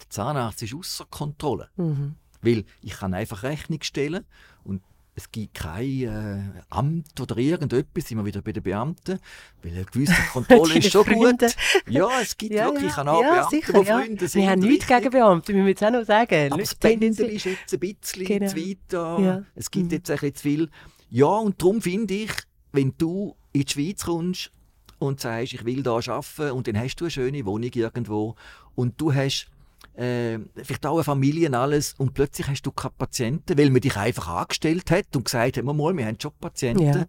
Der 0.00 0.10
Zahnarzt 0.10 0.62
ist 0.62 0.74
außer 0.74 1.06
Kontrolle. 1.10 1.68
Mhm. 1.76 2.16
Weil 2.40 2.64
ich 2.80 2.92
kann 2.92 3.14
einfach 3.14 3.42
Rechnung 3.42 3.82
stellen 3.82 4.24
und 4.64 4.82
es 5.14 5.30
gibt 5.30 5.54
kein 5.54 6.02
äh, 6.02 6.62
Amt 6.70 7.20
oder 7.20 7.36
irgendetwas, 7.36 8.06
sind 8.06 8.18
wir 8.18 8.24
wieder 8.24 8.40
bei 8.40 8.52
den 8.52 8.62
Beamten, 8.62 9.18
weil 9.62 9.72
eine 9.72 9.84
gewisse 9.84 10.14
Kontrolle 10.32 10.78
ist 10.78 10.90
schon 10.90 11.04
Freunde. 11.04 11.46
gut. 11.46 11.56
Ja, 11.88 12.08
es 12.20 12.36
gibt 12.38 12.54
ja, 12.54 12.66
wirklich 12.66 12.96
ja. 12.96 13.06
auch 13.06 13.22
ja, 13.22 13.34
Beamte, 13.34 13.56
sicher, 13.56 13.72
die 13.78 13.84
Freunde 13.84 14.28
sind. 14.28 14.42
Wir 14.42 14.50
haben 14.50 14.60
nichts 14.60 14.86
gegen 14.86 15.10
Beamte, 15.10 15.54
wir 15.54 15.62
müssen 15.62 15.76
es 15.76 15.82
auch 15.82 15.90
noch 15.90 16.04
sagen. 16.04 16.52
Aber 16.52 16.62
das 16.62 16.74
Pendel 16.74 17.26
ist 17.26 17.44
jetzt 17.44 17.74
ein 17.74 17.80
bisschen 17.80 18.24
genau. 18.24 18.46
zu 18.48 18.56
weit 18.56 18.78
da. 18.88 19.18
Ja. 19.18 19.42
Es 19.54 19.70
gibt 19.70 19.86
mhm. 19.86 19.90
jetzt 19.92 20.10
ein 20.10 20.16
bisschen 20.16 20.34
zu 20.34 20.42
viel. 20.42 20.70
Ja, 21.10 21.26
und 21.26 21.60
darum 21.60 21.82
finde 21.82 22.14
ich, 22.14 22.32
wenn 22.72 22.94
du 22.96 23.36
in 23.52 23.64
die 23.64 23.70
Schweiz 23.70 24.04
kommst 24.04 24.50
und 24.98 25.20
sagst, 25.20 25.52
ich 25.52 25.64
will 25.66 25.82
hier 25.82 25.92
arbeiten 25.92 26.52
und 26.52 26.66
dann 26.68 26.78
hast 26.78 26.96
du 26.96 27.04
eine 27.04 27.10
schöne 27.10 27.44
Wohnung 27.44 27.70
irgendwo 27.74 28.34
und 28.74 28.98
du 28.98 29.12
hast 29.12 29.48
äh, 29.94 30.38
vielleicht 30.56 30.86
auch 30.86 30.94
eine 30.94 31.04
Familie 31.04 31.48
und 31.48 31.54
alles 31.54 31.94
und 31.98 32.14
plötzlich 32.14 32.46
hast 32.48 32.62
du 32.62 32.72
keine 32.72 32.94
Patienten, 32.96 33.58
weil 33.58 33.70
man 33.70 33.80
dich 33.80 33.96
einfach 33.96 34.28
angestellt 34.28 34.90
hat 34.90 35.14
und 35.14 35.24
gesagt 35.24 35.56
hat, 35.56 35.64
mal, 35.64 35.96
wir 35.96 36.06
haben 36.06 36.18
schon 36.20 36.32
Patienten. 36.40 36.82
Ja. 36.82 37.06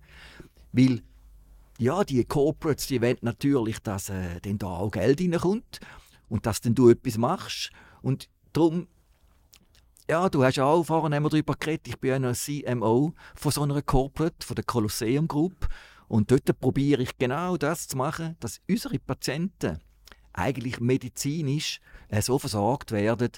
Weil, 0.71 1.01
ja, 1.77 2.03
die 2.03 2.23
Corporates, 2.25 2.87
die 2.87 3.01
wollen 3.01 3.17
natürlich, 3.21 3.79
dass 3.79 4.09
äh, 4.09 4.39
dann 4.41 4.57
da 4.57 4.67
auch 4.67 4.91
Geld 4.91 5.21
reinkommt 5.21 5.79
und 6.29 6.45
dass 6.45 6.61
dann 6.61 6.75
du 6.75 6.89
etwas 6.89 7.17
machst 7.17 7.71
und 8.01 8.29
darum 8.51 8.87
ja, 10.09 10.27
du 10.27 10.43
hast 10.43 10.59
auch 10.59 10.83
vorhin 10.83 11.23
wir 11.23 11.29
darüber 11.29 11.55
geredet, 11.57 11.87
ich 11.87 11.97
bin 11.97 12.09
ja 12.09 12.19
noch 12.19 12.35
CMO 12.35 13.13
von 13.35 13.51
so 13.51 13.61
einer 13.61 13.81
Corporate, 13.81 14.45
von 14.45 14.55
der 14.55 14.65
Colosseum 14.65 15.29
Group 15.29 15.69
und 16.09 16.29
dort 16.29 16.59
probiere 16.59 17.01
ich 17.01 17.17
genau 17.17 17.55
das 17.55 17.87
zu 17.87 17.97
machen, 17.97 18.35
dass 18.41 18.59
unsere 18.69 18.99
Patienten 18.99 19.79
eigentlich 20.33 20.79
medizinisch 20.79 21.79
äh, 22.09 22.21
so 22.21 22.39
versorgt 22.39 22.91
werden, 22.91 23.31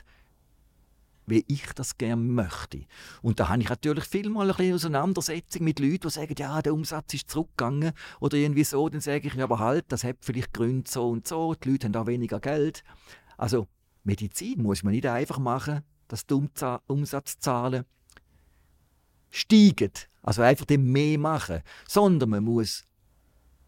wie 1.27 1.43
ich 1.47 1.65
das 1.73 1.97
gerne 1.97 2.21
möchte. 2.21 2.85
Und 3.21 3.39
da 3.39 3.49
habe 3.49 3.61
ich 3.61 3.69
natürlich 3.69 4.05
vielmal 4.05 4.49
ein 4.49 4.55
bisschen 4.55 4.75
Auseinandersetzung 4.75 5.63
mit 5.63 5.79
Leuten, 5.79 6.07
die 6.07 6.09
sagen, 6.09 6.35
ja, 6.37 6.61
der 6.61 6.73
Umsatz 6.73 7.13
ist 7.13 7.29
zurückgegangen 7.29 7.93
oder 8.19 8.37
irgendwie 8.37 8.63
so. 8.63 8.87
Dann 8.89 9.01
sage 9.01 9.27
ich, 9.27 9.33
ja, 9.33 9.45
aber 9.45 9.59
halt, 9.59 9.85
das 9.89 10.03
hat 10.03 10.17
vielleicht 10.21 10.53
Gründe 10.53 10.89
so 10.89 11.09
und 11.09 11.27
so, 11.27 11.55
die 11.55 11.71
Leute 11.71 11.85
haben 11.85 11.93
da 11.93 12.07
weniger 12.07 12.39
Geld. 12.39 12.83
Also 13.37 13.67
Medizin 14.03 14.61
muss 14.61 14.83
man 14.83 14.93
nicht 14.93 15.05
einfach 15.07 15.39
machen, 15.39 15.81
dass 16.07 16.27
die 16.27 16.39
Umsatzzahlen 16.87 17.85
steigen, 19.31 19.91
also 20.21 20.43
einfach 20.43 20.65
mehr 20.77 21.17
machen, 21.17 21.61
sondern 21.87 22.29
man 22.29 22.43
muss 22.43 22.85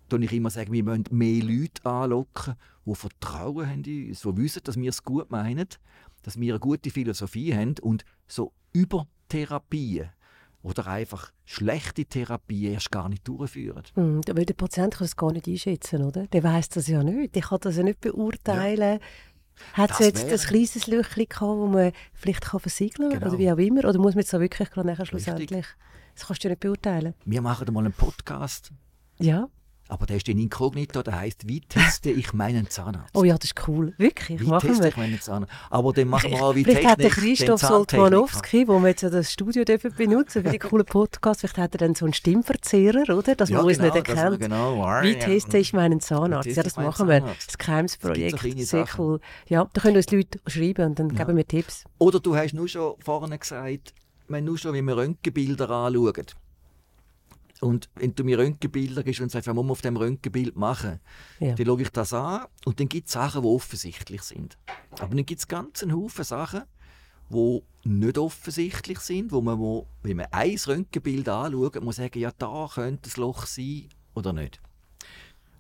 tue 0.09 0.23
ich 0.23 0.33
immer 0.33 0.49
sagen, 0.49 0.71
wir 0.71 0.83
müssen 0.83 1.05
mehr 1.11 1.43
Leute 1.43 1.85
anlocken, 1.85 2.55
die 2.85 2.95
Vertrauen 2.95 3.69
haben 3.69 3.83
in 3.83 4.09
uns, 4.09 4.21
die 4.21 4.37
wissen, 4.37 4.61
dass 4.63 4.77
wir 4.77 4.89
es 4.89 5.03
gut 5.03 5.29
meinen, 5.31 5.67
dass 6.23 6.39
wir 6.39 6.53
eine 6.53 6.59
gute 6.59 6.89
Philosophie 6.89 7.53
haben 7.53 7.75
und 7.81 8.03
so 8.27 8.53
über 8.73 9.07
Therapien 9.29 10.09
oder 10.63 10.87
einfach 10.87 11.31
schlechte 11.45 12.05
Therapien 12.05 12.73
erst 12.73 12.91
gar 12.91 13.07
nicht 13.09 13.27
durchführen. 13.27 13.83
Mhm, 13.95 14.21
weil 14.33 14.45
der 14.45 14.53
Patient 14.53 14.95
kann 14.95 15.05
es 15.05 15.15
gar 15.15 15.31
nicht 15.31 15.47
einschätzen, 15.47 16.03
oder? 16.03 16.27
Der 16.27 16.43
weiß 16.43 16.69
das 16.69 16.87
ja 16.87 17.03
nicht. 17.03 17.35
Der 17.35 17.41
kann 17.43 17.59
das 17.61 17.77
ja 17.77 17.83
nicht 17.83 18.01
beurteilen. 18.01 18.99
Hat 19.73 19.91
es 19.91 19.99
jetzt 19.99 20.25
wäre- 20.25 20.33
ein 20.39 20.47
kleines 20.47 20.87
Löchchen 20.87 21.25
gehabt, 21.29 21.61
das 21.63 21.69
man 21.71 21.91
vielleicht 22.13 22.41
kann 22.45 22.59
versiegeln 22.59 23.09
kann? 23.11 23.19
Genau. 23.19 23.31
Oder 23.31 23.39
wie 23.39 23.51
auch 23.51 23.57
immer? 23.57 23.87
Oder 23.87 23.97
muss 23.97 24.13
man 24.15 24.21
jetzt 24.21 24.33
da 24.33 24.39
wirklich 24.39 24.69
nachher 24.75 25.05
schlussendlich... 25.05 25.65
Das 26.15 26.25
kannst 26.27 26.43
du 26.43 26.47
ja 26.47 26.51
nicht 26.51 26.59
beurteilen. 26.61 27.13
Wir 27.25 27.41
machen 27.41 27.71
mal 27.73 27.81
einen 27.85 27.93
Podcast, 27.93 28.71
Ja? 29.19 29.47
Aber 29.89 30.06
der 30.06 30.17
ist 30.17 30.28
in 30.30 30.39
Inkognito, 30.39 31.02
der 31.02 31.19
heißt 31.19 31.47
«Wie 31.47 31.62
teste 31.62 32.10
ich 32.12 32.34
meinen 32.34 32.69
Zahnarzt?» 32.69 33.15
Oh 33.15 33.23
ja, 33.23 33.38
das 33.38 33.52
ist 33.52 33.67
cool. 33.67 33.93
Wirklich, 33.97 34.41
Wie 34.41 34.45
machen 34.45 34.67
teste 34.67 34.84
wir. 34.84 34.89
ich 34.89 34.97
meinen 34.97 35.21
Zahnarzt? 35.21 35.54
Aber 35.69 35.93
dann 35.93 36.08
machen 36.08 36.32
wir 36.32 36.41
auch 36.41 36.56
wie 36.56 36.63
Vielleicht 36.63 36.88
hat 36.88 37.00
der 37.00 37.10
Christoph. 37.10 37.62
Soltmanowski, 37.62 38.67
wo 38.67 38.80
wir 38.80 38.89
jetzt 38.89 39.02
ja 39.02 39.10
das 39.10 39.32
Studio 39.32 39.63
dürfen 39.63 39.93
benutzen 39.95 40.43
für 40.43 40.52
die 40.52 40.60
coolen 40.60 40.86
Podcasts, 40.86 41.41
vielleicht 41.41 41.58
hat 41.58 41.76
er 41.76 41.80
dann 41.80 41.95
so 41.95 42.06
einen 42.06 42.13
Stimmverzehrer, 42.13 43.17
oder? 43.17 43.36
Dass 43.36 43.50
man 43.50 43.65
uns 43.65 43.80
nicht 43.80 43.95
erkennt. 43.95 44.39
Genau. 44.39 44.78
Wie 45.02 45.15
teste 45.17 45.58
ich 45.58 45.73
meinen 45.73 46.00
Zahnarzt? 46.00 46.50
Ja, 46.56 46.63
das 46.63 46.76
machen 46.78 47.08
wir. 47.08 47.21
Das 47.21 47.58
Geheimsprojekt. 47.58 48.39
Sehr 48.39 48.86
Sachen. 48.86 49.06
cool. 49.06 49.19
Ja, 49.47 49.67
da 49.73 49.82
können 49.82 49.97
uns 49.97 50.12
Leute 50.12 50.39
schreiben 50.47 50.88
und 50.88 51.00
dann 51.00 51.10
geben 51.15 51.38
wir 51.38 51.47
Tipps. 51.47 51.86
Oder 51.97 52.19
du 52.19 52.36
hast 52.36 52.54
nur 52.54 52.67
schon 52.67 52.95
vorne 53.00 53.38
gesagt, 53.38 53.93
wenn 54.28 54.43
nur 54.43 54.58
schon, 54.58 54.73
wie 54.73 54.82
wir 54.82 54.97
Röntgenbilder 54.97 55.69
anschauen. 55.69 56.26
Und 57.61 57.89
wenn 57.95 58.13
du 58.13 58.23
mir 58.23 58.37
Röntgenbilder 58.37 59.01
gibst 59.03 59.19
und 59.21 59.31
sagst, 59.31 59.47
was 59.47 59.55
muss 59.55 59.63
man 59.63 59.71
auf 59.71 59.81
dem 59.81 59.97
Röntgenbild 59.97 60.55
machen, 60.55 60.99
Ja. 61.39 61.55
dann 61.55 61.65
schaue 61.65 61.81
ich 61.81 61.89
das 61.89 62.13
an 62.13 62.45
und 62.65 62.79
dann 62.79 62.87
gibt 62.87 63.07
es 63.07 63.13
Sachen, 63.13 63.41
die 63.41 63.47
offensichtlich 63.47 64.21
sind. 64.21 64.57
Aber 64.99 65.15
dann 65.15 65.25
gibt 65.25 65.39
es 65.39 65.47
ganz 65.47 65.81
einen 65.81 65.95
Haufen 65.95 66.23
Sachen, 66.23 66.63
die 67.29 67.61
nicht 67.83 68.17
offensichtlich 68.17 68.99
sind, 68.99 69.31
wo 69.31 69.41
man, 69.41 69.57
wo, 69.59 69.87
wenn 70.03 70.17
man 70.17 70.27
ein 70.31 70.55
Röntgenbild 70.55 71.27
anschaut, 71.29 71.81
muss 71.83 71.95
sagen, 71.95 72.19
ja, 72.19 72.31
da 72.37 72.69
könnte 72.71 73.09
ein 73.09 73.19
Loch 73.21 73.45
sein 73.47 73.85
oder 74.13 74.33
nicht. 74.33 74.61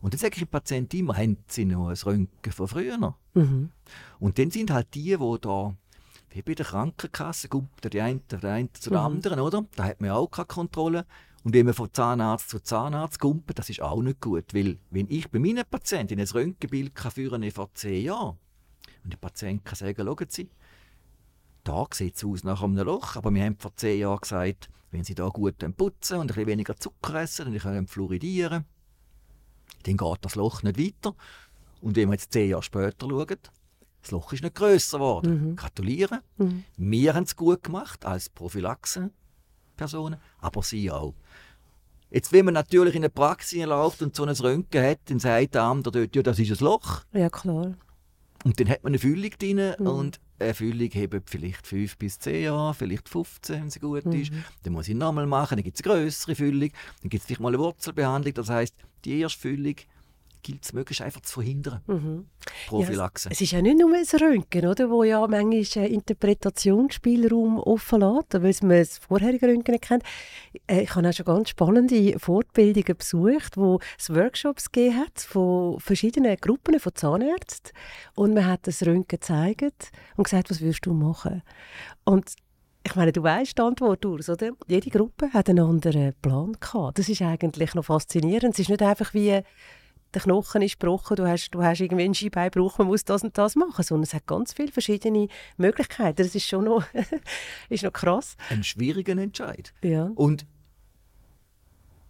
Und 0.01 0.13
dann 0.13 0.19
sage 0.19 0.35
ich 0.35 0.43
dem 0.43 0.47
Patienten 0.49 0.97
immer, 0.97 1.17
haben 1.17 1.37
sie 1.47 1.65
noch 1.65 1.87
ein 1.89 1.95
Röntgen 1.95 2.53
von 2.53 2.67
früher? 2.67 3.15
Mhm. 3.33 3.71
Und 4.19 4.37
dann 4.37 4.51
sind 4.51 4.69
halt 4.71 4.93
die, 4.93 5.17
die 5.17 5.37
da, 5.41 5.75
wie 6.29 6.41
bei 6.43 6.53
der 6.53 6.65
Krankenkasse, 6.67 7.47
kommt 7.49 7.69
der 7.83 8.03
eine, 8.03 8.19
der 8.29 8.43
eine 8.43 8.71
zu 8.73 8.91
der 8.91 8.99
Mhm. 8.99 9.05
anderen, 9.05 9.39
oder? 9.39 9.65
Da 9.75 9.85
hat 9.85 9.99
man 9.99 10.11
auch 10.11 10.27
keine 10.27 10.45
Kontrolle. 10.45 11.05
Und 11.47 11.53
wenn 11.53 11.65
man 11.65 11.73
von 11.73 11.87
Zahnarzt 11.93 12.49
zu 12.49 12.59
Zahnarzt 12.59 13.19
kommt, 13.19 13.57
das 13.57 13.69
ist 13.69 13.81
auch 13.81 14.01
nicht 14.01 14.19
gut. 14.19 14.53
Weil, 14.53 14.79
wenn 14.89 15.09
ich 15.09 15.31
bei 15.31 15.39
meinen 15.39 15.63
Patienten 15.63 16.19
ein 16.19 16.27
Röntgenbild 16.27 16.93
kann 16.93 17.11
führen 17.11 17.49
vor 17.51 17.73
zehn 17.73 18.03
Jahren, 18.03 18.35
und 19.05 19.13
der 19.13 19.17
Patient 19.17 19.63
kann 19.63 19.77
sagen, 19.77 20.05
schauen 20.05 20.27
Sie, 20.27 20.49
da 21.63 21.85
sieht 21.93 22.17
es 22.17 22.25
aus 22.25 22.43
nach 22.43 22.61
einem 22.61 22.85
Loch, 22.85 23.15
aber 23.15 23.33
wir 23.33 23.45
haben 23.45 23.55
vor 23.57 23.73
zehn 23.77 24.01
Jahren 24.01 24.19
gesagt, 24.19 24.69
wenn 24.91 25.05
Sie 25.05 25.15
da 25.15 25.29
gut 25.29 25.59
putzen 25.77 26.17
und 26.17 26.23
ein 26.23 26.27
bisschen 26.27 26.47
weniger 26.47 26.75
Zucker 26.75 27.21
essen, 27.21 27.45
dann 27.45 27.57
können 27.57 27.87
fluoridieren, 27.87 28.65
dann 29.83 29.95
geht 29.95 30.17
das 30.19 30.35
Loch 30.35 30.63
nicht 30.63 30.77
weiter. 30.77 31.15
Und 31.79 31.95
wenn 31.95 32.09
wir 32.09 32.15
jetzt 32.15 32.33
zehn 32.33 32.49
Jahre 32.49 32.63
später 32.63 33.07
schauen, 33.07 33.37
das 34.01 34.11
Loch 34.11 34.33
ist 34.33 34.43
nicht 34.43 34.55
grösser 34.55 34.97
geworden. 34.97 35.55
Gratulieren. 35.55 36.19
Mhm. 36.35 36.65
Wir 36.75 37.13
haben 37.13 37.23
es 37.23 37.37
gut 37.37 37.63
gemacht 37.63 38.03
als 38.03 38.27
Prophylaxe-Personen, 39.77 40.17
aber 40.39 40.63
sie 40.63 40.91
auch. 40.91 41.13
Jetzt, 42.09 42.31
wenn 42.31 42.45
man 42.45 42.53
natürlich 42.53 42.95
in 42.95 43.01
eine 43.03 43.09
Praxis 43.09 43.65
läuft 43.65 44.01
und 44.01 44.15
so 44.15 44.23
ein 44.23 44.29
Röntgen 44.29 44.83
hat, 44.83 44.99
dann 45.05 45.19
sagt 45.19 45.55
der 45.55 45.63
andere 45.63 45.91
dort, 45.91 46.15
ja, 46.15 46.23
das 46.23 46.39
ist 46.39 46.59
ein 46.61 46.65
Loch. 46.65 47.03
Ja, 47.13 47.29
klar. 47.29 47.75
Und 48.45 48.59
dann 48.59 48.69
hat 48.69 48.83
man 48.83 48.91
eine 48.91 48.99
Füllung 48.99 49.31
drin 49.37 49.73
Mhm. 49.77 49.87
und 49.87 50.19
eine 50.39 50.53
Füllung 50.53 50.89
hebt 50.91 51.29
vielleicht 51.29 51.67
5 51.67 51.97
bis 51.97 52.19
10 52.19 52.43
Jahre, 52.43 52.73
vielleicht 52.73 53.09
15, 53.09 53.61
wenn 53.61 53.69
sie 53.69 53.79
gut 53.79 54.05
ist. 54.05 54.31
Mhm. 54.31 54.43
Dann 54.63 54.73
muss 54.73 54.87
ich 54.87 54.95
nochmal 54.95 55.25
machen, 55.25 55.57
dann 55.57 55.63
gibt 55.63 55.79
es 55.79 55.85
eine 55.85 55.95
größere 56.01 56.35
Füllung, 56.35 56.69
dann 57.01 57.09
gibt 57.09 57.21
es 57.21 57.27
vielleicht 57.27 57.41
mal 57.41 57.49
eine 57.49 57.59
Wurzelbehandlung. 57.59 58.33
Das 58.35 58.49
heisst, 58.49 58.75
die 59.03 59.19
erste 59.19 59.39
Füllung 59.39 59.75
gilt 60.47 60.63
es 60.63 60.71
möglichst 60.73 61.01
einfach 61.01 61.21
zu 61.21 61.33
verhindern. 61.33 61.81
Mhm. 61.87 62.25
Prophylaxe. 62.67 63.27
Ja, 63.27 63.31
es 63.33 63.41
ist 63.41 63.51
ja 63.51 63.61
nicht 63.61 63.77
nur 63.79 63.93
ein 63.93 64.05
Röntgen, 64.21 64.65
oder, 64.65 64.89
wo 64.89 65.03
ja 65.03 65.19
manchmal 65.27 65.85
einen 65.85 65.93
Interpretationsspielraum 65.93 67.59
offen 67.59 67.99
lässt, 67.99 68.33
weil 68.33 68.67
man 68.69 68.79
das 68.79 68.97
vorherige 68.97 69.47
Röntgen 69.47 69.73
nicht 69.73 69.83
kennt. 69.83 70.03
Äh, 70.67 70.83
Ich 70.83 70.95
habe 70.95 71.07
auch 71.07 71.13
schon 71.13 71.25
ganz 71.25 71.49
spannende 71.49 72.17
Fortbildungen 72.17 72.97
besucht, 72.97 73.57
wo 73.57 73.79
es 73.99 74.09
Workshops 74.13 74.71
gegeben 74.71 74.97
hat 74.97 75.19
von 75.19 75.79
verschiedenen 75.79 76.37
Gruppen 76.37 76.79
von 76.79 76.95
Zahnärzten 76.95 77.73
und 78.15 78.33
man 78.33 78.45
hat 78.45 78.67
das 78.67 78.81
Röntgen 78.83 79.19
gezeigt 79.19 79.91
und 80.15 80.23
gesagt, 80.23 80.49
was 80.49 80.61
würdest 80.61 80.85
du 80.85 80.93
machen? 80.93 81.43
Und 82.05 82.35
ich 82.85 82.95
meine, 82.95 83.11
du 83.11 83.21
weißt 83.21 83.57
die 83.57 83.61
Antwort 83.61 84.05
aus, 84.05 84.29
oder? 84.29 84.51
Jede 84.67 84.89
Gruppe 84.89 85.29
hat 85.33 85.49
einen 85.49 85.59
anderen 85.59 86.13
Plan 86.21 86.55
gehabt. 86.57 86.97
Das 86.97 87.09
ist 87.09 87.21
eigentlich 87.21 87.75
noch 87.75 87.83
faszinierend. 87.83 88.53
Es 88.53 88.59
ist 88.59 88.69
nicht 88.69 88.81
einfach 88.81 89.13
wie 89.13 89.41
der 90.17 90.23
Knochen 90.23 90.63
ist 90.63 90.79
gebrochen, 90.79 91.15
du 91.15 91.27
hast, 91.27 91.51
du 91.51 91.61
hast 91.61 91.79
irgendwie 91.79 92.05
einen 92.05 92.15
Skibeinbruch, 92.15 92.79
man 92.79 92.87
muss 92.87 93.05
das 93.05 93.23
und 93.23 93.37
das 93.37 93.55
machen, 93.55 93.83
sondern 93.83 94.03
es 94.03 94.15
hat 94.15 94.25
ganz 94.25 94.51
viele 94.53 94.71
verschiedene 94.71 95.27
Möglichkeiten. 95.57 96.15
Das 96.15 96.33
ist 96.33 96.47
schon 96.47 96.65
noch, 96.65 96.83
ist 97.69 97.83
noch 97.83 97.93
krass. 97.93 98.35
Ein 98.49 98.63
schwieriger 98.63 99.15
Entscheid. 99.17 99.73
Ja. 99.83 100.09
Und 100.15 100.47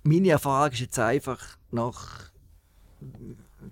meine 0.04 0.30
Erfahrung 0.30 0.72
ist 0.72 0.80
jetzt 0.80 0.98
einfach 0.98 1.58
nach 1.72 2.32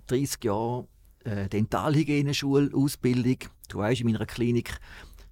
30 0.08 0.44
Jahren 0.44 0.86
äh, 1.24 1.48
Dentalhygieneschule-Ausbildung. 1.48 3.38
Du 3.68 3.78
weißt, 3.78 4.02
in 4.02 4.12
meiner 4.12 4.26
Klinik 4.26 4.78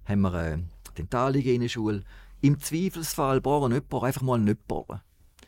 haben 0.05 0.21
wir 0.21 0.33
eine 0.33 0.63
Dentalhygieneschule. 0.97 2.03
Im 2.41 2.59
Zweifelsfall 2.59 3.39
bohren 3.39 3.71
nicht 3.71 3.87
bohren, 3.87 4.07
einfach 4.07 4.23
mal 4.23 4.39
nicht 4.39 4.67
bohren. 4.67 5.01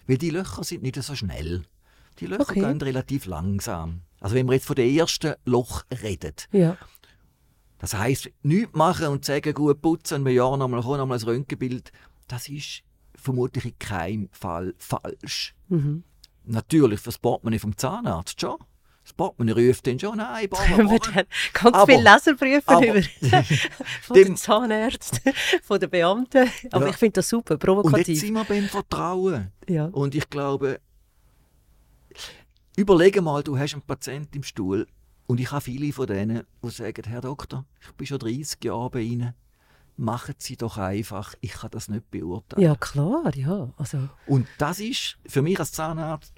Weil 0.05 0.19
die 0.19 0.29
Löcher 0.29 0.63
sind 0.63 0.83
nicht 0.83 1.01
so 1.01 1.15
schnell. 1.15 1.63
Die 2.19 2.25
Löcher 2.25 2.41
Okay. 2.49 2.61
gehen 2.61 2.81
relativ 2.81 3.25
langsam. 3.25 4.01
Also 4.19 4.35
wenn 4.35 4.47
wir 4.47 4.53
jetzt 4.53 4.65
von 4.65 4.75
dem 4.75 4.95
ersten 4.97 5.35
Loch 5.45 5.83
reden, 6.03 6.33
Ja. 6.51 6.77
das 7.79 7.93
heisst, 7.93 8.29
nichts 8.41 8.73
machen 8.75 9.07
und 9.07 9.23
sagen, 9.25 9.53
gut 9.53 9.81
putzen 9.81 10.25
ein 10.25 10.33
Jahr 10.33 10.57
nochmal 10.57 10.81
kommen, 10.81 10.97
nochmal 10.97 11.19
ein 11.19 11.23
Röntgenbild, 11.23 11.91
das 12.27 12.49
ist 12.49 12.81
vermutlich 13.15 13.65
in 13.65 13.77
keinem 13.79 14.29
Fall 14.31 14.73
falsch. 14.77 15.55
Mhm. 15.69 16.03
Natürlich 16.45 16.99
für 16.99 17.09
das 17.09 17.17
Portemonnaie 17.19 17.59
vom 17.59 17.75
Zahnarzt 17.77 18.39
schon. 18.41 18.55
Das 19.03 19.13
Portemonnaie 19.13 19.67
ruft 19.69 19.85
dann 19.87 19.99
schon, 19.99 20.17
nein, 20.17 20.49
Können 20.75 20.89
wir 20.89 20.99
dann 20.99 21.25
ganz 21.53 21.75
Aber- 21.75 21.85
viele 21.85 22.03
Leserbriefe 22.03 22.71
über 22.71 23.01
von 24.01 24.15
Dem- 24.15 24.25
den 24.25 24.35
Zahnärzten, 24.37 25.33
von 25.63 25.79
den 25.79 25.89
Beamten. 25.89 26.49
Aber 26.71 26.85
Ja. 26.85 26.91
ich 26.91 26.97
finde 26.97 27.13
das 27.13 27.29
super, 27.29 27.53
Und 27.53 27.59
jetzt 27.61 27.65
provokativ. 27.65 28.19
sind 28.19 28.33
wir 28.33 28.43
beim 28.43 28.65
Vertrauen. 28.65 29.51
Ja. 29.67 29.85
Und 29.85 30.15
ich 30.15 30.29
glaube, 30.29 30.79
überlege 32.81 33.21
mal, 33.21 33.43
du 33.43 33.57
hast 33.57 33.73
einen 33.73 33.81
Patienten 33.81 34.37
im 34.37 34.43
Stuhl 34.43 34.87
und 35.25 35.39
ich 35.39 35.51
habe 35.51 35.61
viele 35.61 35.91
von 35.91 36.07
denen, 36.07 36.43
die 36.63 36.69
sagen, 36.69 37.03
Herr 37.07 37.21
Doktor, 37.21 37.65
ich 37.81 37.91
bin 37.93 38.07
schon 38.07 38.19
30 38.19 38.63
Jahre 38.63 38.89
bei 38.89 39.01
Ihnen, 39.01 39.33
machen 39.97 40.35
Sie 40.37 40.55
doch 40.55 40.77
einfach, 40.77 41.33
ich 41.41 41.53
kann 41.53 41.71
das 41.71 41.89
nicht 41.89 42.09
beurteilen. 42.11 42.61
ja, 42.63 42.75
klar, 42.75 43.35
ja. 43.35 43.73
Also, 43.77 44.07
Und 44.27 44.47
das 44.57 44.79
ist 44.79 45.17
für 45.25 45.41
mich 45.41 45.59
als 45.59 45.71
Zahnarzt 45.71 46.33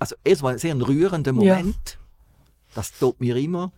also 0.00 0.14
erstmal 0.24 0.52
ein 0.54 0.58
sehr 0.58 0.76
rührender 0.80 1.32
Ja. 1.42 1.56
Moment. 1.56 1.98
Das 2.74 2.96
tut 2.96 3.18
mir 3.20 3.34
immer, 3.36 3.72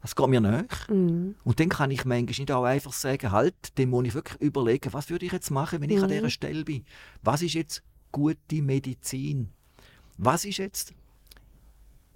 das 0.00 0.14
geht 0.16 0.26
mir 0.28 0.40
nach. 0.40 0.88
mhm. 0.88 1.34
Und 1.44 1.60
dann 1.60 1.68
kann 1.68 1.90
ich 1.90 2.04
manchmal 2.06 2.22
nicht 2.38 2.50
auch 2.52 2.64
einfach 2.64 2.92
sagen, 2.94 3.30
halt, 3.32 3.54
dann 3.78 3.90
muss 3.90 4.06
ich 4.06 4.14
wirklich 4.14 4.40
überlegen, 4.40 4.92
was 4.94 5.10
würde 5.10 5.26
ich 5.26 5.32
jetzt 5.32 5.50
machen, 5.50 5.80
wenn 5.82 5.90
ich 5.90 5.98
an 5.98 6.04
Mhm. 6.08 6.12
dieser 6.14 6.30
Stelle 6.30 6.64
bin. 6.64 6.84
Was 7.22 7.42
ist 7.42 7.54
jetzt 7.54 7.82
gute 8.12 8.62
Medizin? 8.62 9.50
Was 10.16 10.44
ist 10.46 10.56
jetzt, 10.58 10.94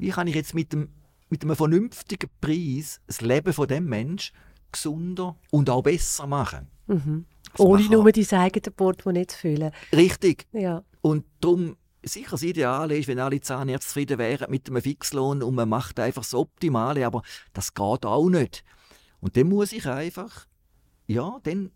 wie 0.00 0.10
kann 0.10 0.26
ich 0.26 0.34
jetzt 0.34 0.54
mit, 0.54 0.72
dem, 0.72 0.88
mit 1.28 1.42
einem 1.42 1.56
vernünftigen 1.56 2.30
Preis 2.40 3.00
das 3.06 3.20
Leben 3.20 3.52
von 3.52 3.68
dem 3.68 3.84
Mensch 3.86 4.32
gesunder 4.72 5.36
und 5.50 5.68
auch 5.70 5.82
besser 5.82 6.26
machen? 6.26 6.68
Mhm. 6.86 7.26
Das 7.52 7.60
Ohne 7.60 7.82
machen- 7.82 7.92
nur 7.92 8.12
dein 8.12 8.38
eigenes 8.40 8.74
Portemonnaie 8.74 9.26
zu 9.26 9.36
füllen. 9.38 9.72
Richtig. 9.92 10.46
Ja. 10.52 10.82
Und 11.02 11.24
darum, 11.40 11.76
sicher 12.02 12.32
das 12.32 12.42
Ideale 12.42 12.96
ist, 12.96 13.08
wenn 13.08 13.18
alle 13.18 13.40
Zahnärzte 13.40 13.88
zufrieden 13.88 14.18
wären 14.18 14.50
mit 14.50 14.68
einem 14.68 14.82
Fixlohn 14.82 15.42
und 15.42 15.54
man 15.54 15.68
macht 15.68 16.00
einfach 16.00 16.22
das 16.22 16.34
Optimale, 16.34 17.06
aber 17.06 17.22
das 17.52 17.74
geht 17.74 18.06
auch 18.06 18.28
nicht. 18.28 18.64
Und 19.20 19.36
dann 19.36 19.48
muss 19.48 19.72
ich 19.72 19.86
einfach, 19.86 20.46
ja, 21.06 21.38
dann 21.42 21.70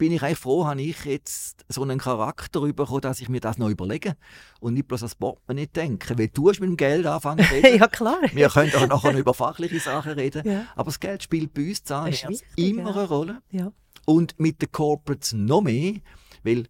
bin 0.00 0.12
ich 0.12 0.22
eigentlich 0.22 0.38
froh, 0.38 0.66
habe 0.66 0.80
ich 0.80 1.04
jetzt 1.04 1.66
so 1.68 1.82
einen 1.82 1.98
Charakter 1.98 2.62
bekommen, 2.62 3.02
dass 3.02 3.20
ich 3.20 3.28
mir 3.28 3.40
das 3.40 3.58
noch 3.58 3.68
überlege 3.68 4.16
und 4.58 4.72
nicht 4.72 4.88
bloß 4.88 5.02
ans 5.02 5.14
Portemonnaie 5.14 5.66
denke. 5.66 6.18
Weil 6.18 6.28
du 6.28 6.48
hast 6.48 6.58
mit 6.58 6.70
dem 6.70 6.78
Geld 6.78 7.04
anfangen 7.04 7.44
zu 7.44 7.52
reden. 7.54 7.78
ja, 7.78 7.86
klar. 7.86 8.16
Wir 8.32 8.48
können 8.48 8.72
auch 8.72 8.86
nachher 8.86 9.14
über 9.14 9.34
fachliche 9.34 9.78
Sachen 9.78 10.12
reden. 10.12 10.48
Ja. 10.48 10.64
Aber 10.74 10.86
das 10.86 11.00
Geld 11.00 11.22
spielt 11.22 11.52
bei 11.52 11.68
uns 11.68 11.82
wichtig, 11.86 12.42
immer 12.56 12.88
ja. 12.88 12.96
eine 12.96 13.08
Rolle. 13.08 13.42
Ja. 13.50 13.72
Und 14.06 14.40
mit 14.40 14.62
den 14.62 14.72
Corporates 14.72 15.34
noch 15.34 15.60
mehr, 15.60 15.96
weil 16.44 16.64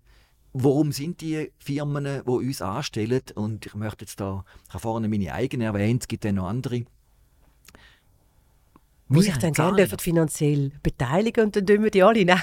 warum 0.52 0.90
sind 0.90 1.20
die 1.20 1.52
Firmen, 1.60 2.22
die 2.26 2.30
uns 2.30 2.60
anstellen, 2.60 3.22
und 3.36 3.64
ich 3.64 3.74
möchte 3.76 4.06
jetzt 4.06 4.18
da, 4.18 4.44
ich 4.66 4.74
habe 4.74 4.82
vorne 4.82 5.08
meine 5.08 5.32
eigene 5.32 5.66
erwähnt, 5.66 6.02
es 6.02 6.08
gibt 6.08 6.24
dann 6.24 6.34
noch 6.34 6.48
andere, 6.48 6.82
muss 9.10 9.26
ich 9.26 9.36
dann 9.38 9.52
gerne 9.52 9.76
dürfen 9.76 9.98
finanziell 9.98 10.70
beteiligen 10.82 11.44
und 11.46 11.56
dann 11.56 11.66
tun 11.66 11.82
wir 11.82 11.90
die 11.90 12.02
alle 12.02 12.24
nennen. 12.24 12.40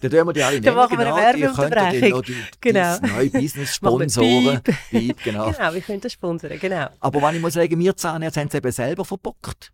Dann 0.00 0.10
tun 0.10 0.26
wir 0.26 0.32
die 0.32 0.42
alle 0.42 0.60
nennen, 0.60 0.64
dann 0.64 0.74
machen 0.74 0.98
wir 0.98 1.04
genau. 1.04 1.14
eine 1.14 1.38
Ihr 1.38 1.46
könnt 1.52 1.58
dann 1.58 1.70
Werbeunterbrechung. 1.72 2.22
die, 2.22 2.34
Genau. 2.60 2.98
die 2.98 3.06
neue 3.12 3.30
Business-Sponsoren. 3.30 4.60
Beep, 4.90 5.22
genau. 5.22 5.52
Genau, 5.52 5.74
wir 5.74 5.80
können 5.82 6.00
das 6.00 6.12
sponsern, 6.12 6.58
genau. 6.58 6.88
Aber 7.00 7.22
wenn 7.22 7.36
ich 7.36 7.42
muss 7.42 7.52
sagen, 7.52 7.78
wir 7.78 7.96
Zahnärzte 7.96 8.40
haben 8.40 8.48
es 8.48 8.54
eben 8.54 8.72
selber 8.72 9.04
verbockt. 9.04 9.72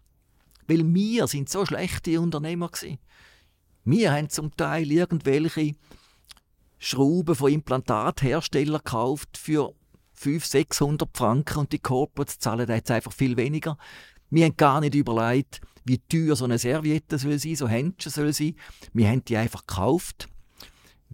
Weil 0.67 0.83
wir 0.85 1.29
sind 1.29 1.49
so 1.49 1.65
schlechte 1.65 2.21
Unternehmer 2.21 2.69
gewesen. 2.71 2.99
Wir 3.85 4.13
haben 4.13 4.29
zum 4.29 4.57
Teil 4.57 4.91
irgendwelche 4.91 5.75
Schrauben 6.79 7.37
von 7.37 7.53
Implantatherstellern 7.53 8.79
gekauft 8.79 9.39
für 9.39 9.75
500, 10.15 10.51
600 10.51 11.17
Franken 11.17 11.59
und 11.61 11.73
die 11.73 11.79
Corporates 11.79 12.41
zahlen 12.41 12.67
da 12.67 12.75
jetzt 12.75 12.91
einfach 12.91 13.13
viel 13.13 13.37
weniger. 13.37 13.79
Wir 14.31 14.47
haben 14.47 14.57
gar 14.57 14.81
nicht 14.81 14.97
überlegt, 14.97 15.61
wie 15.87 15.99
teuer 15.99 16.37
so 16.37 16.45
eine 16.45 16.59
Serviette 16.59 17.19
soll 17.19 17.39
sein, 17.39 17.57
so 17.57 17.69
Händchen 17.69 18.13
soll 18.13 18.33
sein. 18.33 18.57
Wir 18.93 19.09
haben 19.09 19.25
die 19.25 19.37
einfach 19.37 19.67
gekauft. 19.67 20.29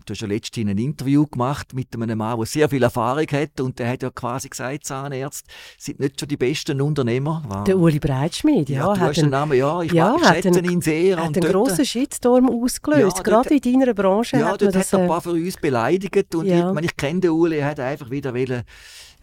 Du 0.07 0.13
hast 0.15 0.21
ja 0.21 0.27
letztens 0.27 0.69
ein 0.71 0.79
Interview 0.79 1.27
gemacht 1.27 1.75
mit 1.75 1.95
einem 1.95 2.19
Mann, 2.19 2.37
der 2.39 2.47
sehr 2.47 2.69
viel 2.69 2.83
Erfahrung 2.83 3.27
hat 3.31 3.61
und 3.61 3.79
der 3.79 3.89
hat 3.91 4.03
ja 4.03 4.11
quasi 4.11 4.49
gesagt, 4.49 4.85
Zahnärzte 4.87 5.49
sind 5.79 6.01
nicht 6.01 6.19
schon 6.19 6.29
die 6.29 6.37
besten 6.37 6.81
Unternehmer. 6.81 7.43
War- 7.47 7.65
Der 7.65 7.79
Uli 7.79 7.99
Breitschmidt, 7.99 8.69
ja, 8.69 8.79
ja, 8.79 8.85
du 8.95 9.01
hat 9.01 9.09
hast 9.11 9.17
den 9.23 9.31
Namen, 9.31 9.57
ja, 9.59 9.81
ich, 9.83 9.93
ja, 9.93 10.15
hat 10.21 10.35
schätze 10.45 10.49
einen- 10.59 10.71
ihn 10.71 10.81
sehr. 10.81 11.17
hat 11.17 11.29
und 11.29 11.37
einen 11.37 11.53
dort- 11.53 11.69
grossen 11.69 11.85
Shitstorm 11.85 12.49
ausgelöst. 12.51 13.19
Ja, 13.19 13.23
Gerade 13.23 13.55
in 13.57 13.61
deiner 13.81 13.95
Branche 13.95 14.39
ja, 14.39 14.47
hat 14.53 14.63
dort 14.63 14.75
das... 14.75 14.93
hat 14.93 14.93
er 14.95 14.99
ein 15.01 15.05
äh, 15.05 15.09
paar 15.09 15.21
für 15.21 15.31
uns 15.31 15.57
beleidigt 15.57 16.35
und 16.35 16.47
Ja. 16.47 16.69
ich, 16.69 16.75
meine, 16.75 16.87
ich 16.87 16.97
kenne 16.97 17.21
den 17.21 17.31
Uli, 17.31 17.57
er 17.59 17.67
hat 17.69 17.81
einfach 17.81 18.11
wieder 18.11 18.35
wollen, 18.35 18.63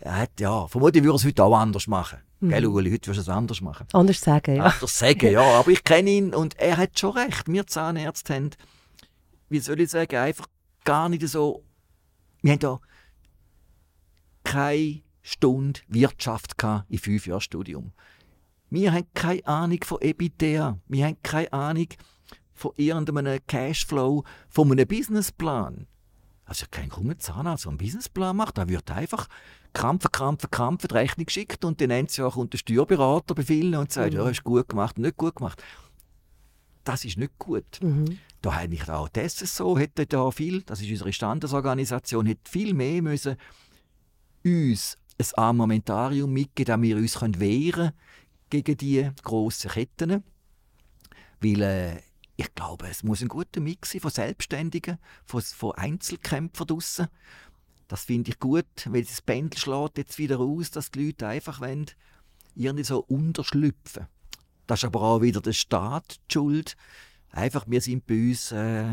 er 0.01 0.15
hat, 0.17 0.39
ja, 0.39 0.65
vermutlich 0.67 1.03
würde 1.03 1.13
er 1.13 1.17
es 1.17 1.25
heute 1.25 1.43
auch 1.43 1.57
anders 1.57 1.87
machen. 1.87 2.19
Mhm. 2.39 2.49
Gell, 2.49 2.65
Uli, 2.67 2.89
heute 2.91 3.07
würdest 3.07 3.27
du 3.27 3.31
es 3.31 3.37
anders 3.37 3.59
machen. 3.59 3.85
anders 3.91 4.21
sagen, 4.21 4.55
ja. 4.55 4.63
Anders 4.63 4.97
sagen, 4.97 5.29
ja, 5.31 5.41
aber 5.59 5.69
ich 5.71 5.83
kenne 5.83 6.09
ihn 6.09 6.33
und 6.33 6.57
er 6.57 6.77
hat 6.77 6.97
schon 6.97 7.11
recht. 7.17 7.43
Wir 7.47 7.67
Zahnärzte 7.67 8.33
haben, 8.33 8.49
wie 9.49 9.59
soll 9.59 9.81
ich 9.81 9.89
sagen, 9.89 10.15
einfach 10.15 10.45
gar 10.83 11.09
nicht 11.09 11.27
so, 11.27 11.63
wir 12.41 12.53
haben 12.53 12.59
da 12.59 12.79
keine 14.43 15.01
Stunde 15.21 15.81
Wirtschaft 15.87 16.55
in 16.89 16.97
fünf 16.97 17.27
Jahren 17.27 17.41
Studium. 17.41 17.91
Wir 18.69 18.93
haben 18.93 19.07
keine 19.13 19.45
Ahnung 19.45 19.79
von 19.83 20.01
EBITDA, 20.01 20.79
wir 20.87 21.05
haben 21.05 21.17
keine 21.23 21.51
Ahnung 21.53 21.87
von 22.53 22.71
irgendeinem 22.75 23.39
Cashflow, 23.47 24.23
von 24.47 24.71
einem 24.71 24.87
Businessplan. 24.87 25.87
Also 26.45 26.65
kein 26.69 26.89
krummer 26.89 27.17
Zahnarzt, 27.17 27.65
der 27.65 27.69
einen 27.69 27.77
Businessplan 27.77 28.35
macht, 28.35 28.57
da 28.57 28.67
wird 28.67 28.89
einfach 28.89 29.27
krampfen, 29.73 30.11
krampfen, 30.11 30.49
krampfen, 30.49 30.87
die 30.87 30.95
Rechnung 30.95 31.25
geschickt 31.27 31.63
und 31.63 31.79
dann 31.79 31.89
nennt 31.89 32.19
auch 32.19 32.33
kommt 32.33 32.53
der 32.53 32.57
Steuerberater 32.57 33.35
bei 33.35 33.43
vielen 33.43 33.75
und 33.75 33.91
sagt, 33.91 34.13
ja, 34.13 34.27
ist 34.27 34.43
gut 34.43 34.67
gemacht, 34.67 34.97
nicht 34.97 35.17
gut 35.17 35.35
gemacht. 35.35 35.63
Das 36.89 37.05
ist 37.05 37.17
nicht 37.17 37.37
gut. 37.37 37.83
Mhm. 37.83 38.17
Da 38.41 38.57
hätte 38.57 38.73
ich 38.73 38.89
auch 38.89 39.09
das 39.09 39.37
so, 39.37 39.77
hätte 39.77 40.07
da 40.07 40.31
viel, 40.31 40.63
das 40.63 40.81
ist 40.81 40.89
unsere 40.89 41.13
Standesorganisation, 41.13 42.25
hätte 42.25 42.49
viel 42.49 42.73
mehr 42.73 43.03
müssen 43.03 43.37
uns 44.43 44.97
ein 45.19 45.25
Armamentarium 45.35 46.33
mitgeben, 46.33 46.71
damit 46.71 46.89
wir 46.89 46.97
uns 46.97 47.19
können 47.19 47.39
wehren 47.39 47.91
gegen 48.49 48.75
die 48.75 49.07
grossen 49.21 49.69
Ketten. 49.69 50.23
Weil 51.41 51.61
äh, 51.61 51.97
ich 52.37 52.55
glaube, 52.55 52.87
es 52.87 53.03
muss 53.03 53.21
ein 53.21 53.27
guter 53.27 53.61
Mix 53.61 53.91
sein 53.91 54.01
von 54.01 54.09
Selbstständigen, 54.09 54.97
von, 55.25 55.43
von 55.43 55.73
Einzelkämpfern 55.73 56.65
draussen. 56.65 57.07
Das 57.87 58.05
finde 58.05 58.31
ich 58.31 58.39
gut, 58.39 58.65
weil 58.87 59.03
das 59.03 59.21
Pendel 59.21 59.59
schlägt 59.59 59.99
jetzt 59.99 60.17
wieder 60.17 60.39
aus, 60.39 60.71
dass 60.71 60.89
die 60.89 61.05
Leute 61.05 61.27
einfach 61.27 61.61
wollen, 61.61 61.85
irgendwie 62.55 62.83
so 62.83 63.05
unterschlüpfen. 63.07 64.07
Das 64.69 64.81
ist 64.81 64.85
aber 64.85 65.01
auch 65.01 65.23
wieder 65.23 65.41
der 65.41 65.53
Staat 65.53 66.19
die 66.29 66.33
schuld. 66.33 66.77
Einfach, 67.31 67.65
wir 67.67 67.81
sind 67.81 68.05
bei 68.05 68.13
uns 68.13 68.51
äh, 68.51 68.85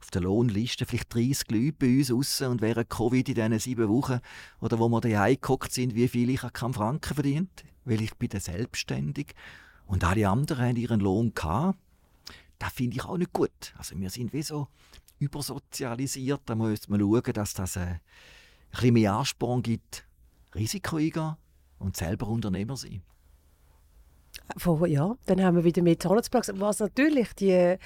auf 0.00 0.10
der 0.10 0.22
Lohnliste 0.22 0.86
vielleicht 0.86 1.14
30 1.14 1.52
Leute 1.52 1.72
bei 1.78 1.98
uns 1.98 2.10
raus 2.10 2.40
und 2.40 2.60
während 2.60 2.90
Covid 2.90 3.28
in 3.28 3.34
diesen 3.36 3.58
sieben 3.60 3.88
Wochen 3.88 4.18
oder 4.60 4.80
wo 4.80 4.88
wir 4.88 5.00
daheim 5.00 5.36
gehockt 5.40 5.70
sind, 5.72 5.94
wie 5.94 6.08
viel 6.08 6.30
ich 6.30 6.42
habe 6.42 6.52
keinen 6.52 6.74
Franken 6.74 7.14
verdient, 7.14 7.64
weil 7.84 8.02
ich 8.02 8.12
bin 8.16 8.28
selbstständig 8.28 9.36
und 9.86 10.02
alle 10.02 10.28
anderen 10.28 10.66
haben 10.66 10.76
ihren 10.76 10.98
Lohn 10.98 11.32
gehabt. 11.32 11.78
Das 12.58 12.72
finde 12.72 12.96
ich 12.96 13.04
auch 13.04 13.16
nicht 13.16 13.32
gut. 13.32 13.72
Also 13.78 13.96
wir 13.96 14.10
sind 14.10 14.32
wie 14.32 14.42
so 14.42 14.66
übersozialisiert. 15.20 16.40
Da 16.46 16.56
muss 16.56 16.88
man 16.88 16.98
schauen, 16.98 17.32
dass 17.32 17.54
das 17.54 17.76
äh, 17.76 17.80
ein 17.82 18.00
bisschen 18.72 18.94
mehr 18.94 19.12
Ansporn 19.12 19.62
gibt, 19.62 20.04
Risiko 20.56 20.96
eingehen 20.96 21.36
und 21.78 21.96
selber 21.96 22.26
Unternehmer 22.26 22.76
sein. 22.76 23.00
Ja, 24.86 25.16
dann 25.26 25.42
haben 25.42 25.56
wir 25.56 25.64
wieder 25.64 25.82
mehr 25.82 25.98
Zahnarztpraxis. 25.98 26.54
Was 26.58 26.80
natürlich 26.80 27.32
die 27.34 27.76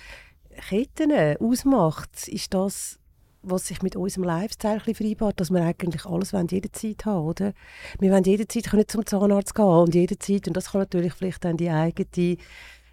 Ketten 0.68 1.12
ausmacht, 1.38 2.28
ist 2.28 2.52
das, 2.52 2.98
was 3.42 3.68
sich 3.68 3.82
mit 3.82 3.96
unserem 3.96 4.24
Lifestyle 4.24 4.80
vereinbart, 4.80 5.40
dass 5.40 5.50
wir 5.50 5.62
eigentlich 5.62 6.04
alles 6.04 6.32
wollen, 6.32 6.48
jederzeit 6.48 7.04
haben, 7.04 7.26
oder? 7.26 7.52
Wir 8.00 8.10
wollen 8.10 8.24
jederzeit 8.24 8.64
können 8.64 8.88
zum 8.88 9.06
Zahnarzt 9.06 9.54
gehen 9.54 9.64
und 9.64 9.94
jederzeit, 9.94 10.48
und 10.48 10.56
das 10.56 10.72
kann 10.72 10.80
natürlich 10.80 11.14
vielleicht 11.14 11.44
dann 11.44 11.56
die 11.56 11.70
eigene 11.70 12.36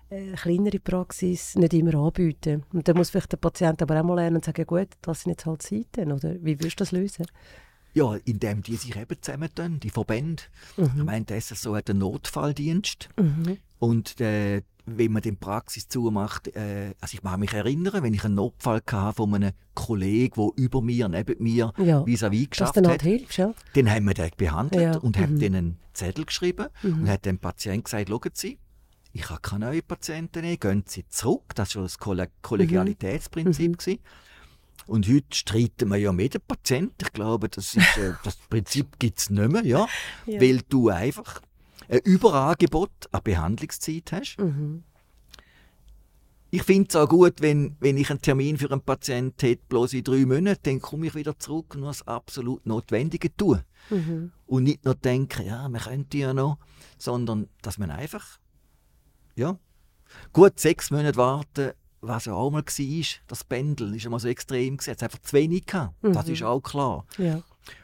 äh, 0.10 0.34
kleinere 0.34 0.80
Praxis 0.80 1.56
nicht 1.56 1.74
immer 1.74 1.96
anbieten. 1.96 2.64
Und 2.74 2.88
dann 2.88 2.98
muss 2.98 3.10
vielleicht 3.10 3.32
der 3.32 3.38
Patient 3.38 3.82
aber 3.82 4.00
auch 4.00 4.04
mal 4.04 4.16
lernen 4.16 4.38
und 4.38 4.46
sagen, 4.46 4.62
ja 4.62 4.66
gut, 4.66 4.90
das 5.02 5.24
sind 5.24 5.32
jetzt 5.32 5.46
halt 5.46 5.62
Zeiten, 5.64 6.12
oder? 6.12 6.36
Wie 6.42 6.60
würdest 6.60 6.80
du 6.80 6.84
das 6.84 6.92
lösen? 6.92 7.26
Ja, 7.96 8.16
indem 8.26 8.62
die 8.62 8.76
sich 8.76 8.96
eben 8.96 9.18
zusammentun, 9.22 9.80
die 9.80 9.90
Verbände. 9.90 10.44
Ich 10.78 10.94
meine, 10.96 11.26
der 11.26 11.40
SSO 11.42 11.76
hat 11.76 11.90
einen 11.90 12.00
Notfalldienst. 12.00 13.10
Mhm. 13.18 13.58
Und 13.80 14.20
äh, 14.22 14.62
wenn 14.86 15.12
man 15.14 15.22
die 15.24 15.32
Praxis 15.32 15.88
zumacht, 15.88 16.48
äh, 16.56 16.94
also 17.02 17.16
ich 17.16 17.24
mag 17.24 17.40
mich 17.40 17.54
erinnern, 17.54 18.04
wenn 18.04 18.14
ich 18.14 18.24
einen 18.24 18.36
Notfall 18.36 18.82
hatte 18.92 19.16
von 19.16 19.34
einem 19.34 19.52
Kollegen, 19.74 20.36
der 20.36 20.64
über 20.64 20.82
mir, 20.82 21.08
neben 21.10 21.42
mir, 21.42 21.74
Ja, 21.78 22.04
vis-à-vis 22.06 22.50
Dass 22.50 22.72
geschafft 22.74 22.88
hat, 22.88 23.02
hilfst, 23.02 23.38
ja? 23.38 23.54
dann 23.74 23.90
haben 23.90 24.06
wir 24.06 24.14
den 24.14 24.30
behandelt 24.38 24.84
Ja, 24.96 24.98
und 25.00 25.18
haben 25.18 25.36
mhm. 25.36 25.40
denen 25.40 25.56
einen 25.56 25.80
Zettel 25.94 26.26
geschrieben 26.26 26.68
Mhm. 26.84 27.02
und 27.02 27.10
hat 27.10 27.26
dem 27.26 27.40
Patienten 27.40 27.86
gesagt, 27.86 28.10
schauen 28.10 28.30
Sie, 28.34 28.60
ich 29.14 29.30
habe 29.30 29.40
keine 29.42 29.68
neuen 29.68 29.82
Patienten 29.84 30.42
mehr, 30.42 30.58
gehen 30.58 30.84
Sie 30.86 31.08
zurück. 31.08 31.56
Das 31.56 31.74
war 31.78 31.84
das 31.84 31.98
Kolle- 31.98 32.30
Kollegialitätsprinzip. 32.42 33.72
Mhm. 33.72 34.00
Und 34.88 35.08
heute 35.08 35.26
streiten 35.32 35.90
wir 35.90 35.98
ja 35.98 36.12
mit 36.12 36.36
dem 36.36 36.42
Patienten. 36.42 36.96
Ich 37.02 37.14
glaube, 37.14 37.50
das, 37.50 37.76
ist, 37.76 37.98
äh, 37.98 38.14
das 38.24 38.36
Prinzip 38.50 39.00
gibt 39.00 39.20
es 39.20 39.30
nicht 39.30 39.52
mehr, 39.52 39.66
ja? 39.66 39.88
Ja. 40.26 40.42
weil 40.42 40.62
du 40.70 40.90
einfach 40.90 41.42
ein 41.90 42.00
Überangebot 42.04 42.92
an 43.12 43.22
Behandlungszeit 43.24 44.12
hast. 44.12 44.38
Mhm. 44.38 44.84
Ich 46.52 46.64
finde 46.64 46.88
es 46.88 46.96
auch 46.96 47.10
gut, 47.10 47.42
wenn, 47.42 47.76
wenn 47.80 47.98
ich 47.98 48.10
einen 48.10 48.22
Termin 48.22 48.58
für 48.58 48.72
einen 48.72 48.82
Patienten 48.82 49.46
hätte, 49.46 49.64
bloß 49.68 49.94
in 49.94 50.04
drei 50.04 50.26
Monaten, 50.26 50.62
dann 50.64 50.82
komme 50.82 51.08
ich 51.08 51.16
wieder 51.16 51.38
zurück 51.38 51.76
und 51.76 51.82
das 51.82 52.08
absolut 52.08 52.66
Notwendige 52.66 53.36
tun. 53.36 53.62
Mhm. 53.90 54.32
Und 54.46 54.64
nicht 54.64 54.86
nur 54.86 54.96
denken, 54.96 55.46
ja, 55.46 55.68
man 55.68 55.82
könnte 55.82 56.18
ja 56.18 56.34
noch, 56.34 56.58
sondern 56.98 57.50
dass 57.62 57.78
man 57.78 57.92
einfach, 57.92 58.40
ja, 59.36 59.58
gut 60.32 60.60
sechs 60.60 60.92
Monate 60.92 61.18
warten, 61.18 61.74
was 62.08 62.26
ja 62.26 62.34
auch 62.34 62.52
mal 62.52 62.64
war, 62.64 63.06
das 63.28 63.44
Pendel 63.44 63.96
ist 63.96 64.04
ja 64.04 64.10
mal 64.10 64.20
so 64.20 64.28
extrem 64.28 64.76
es 64.76 64.88
hat 64.88 65.04
einfach 65.04 65.20
zu 65.20 65.34
wenig 65.34 65.66
gehabt. 65.66 65.94
Das 66.02 66.28
Mhm. 66.28 66.34
ist 66.34 66.44
auch 66.44 66.62
klar. 66.62 67.06
Ja. 67.18 67.42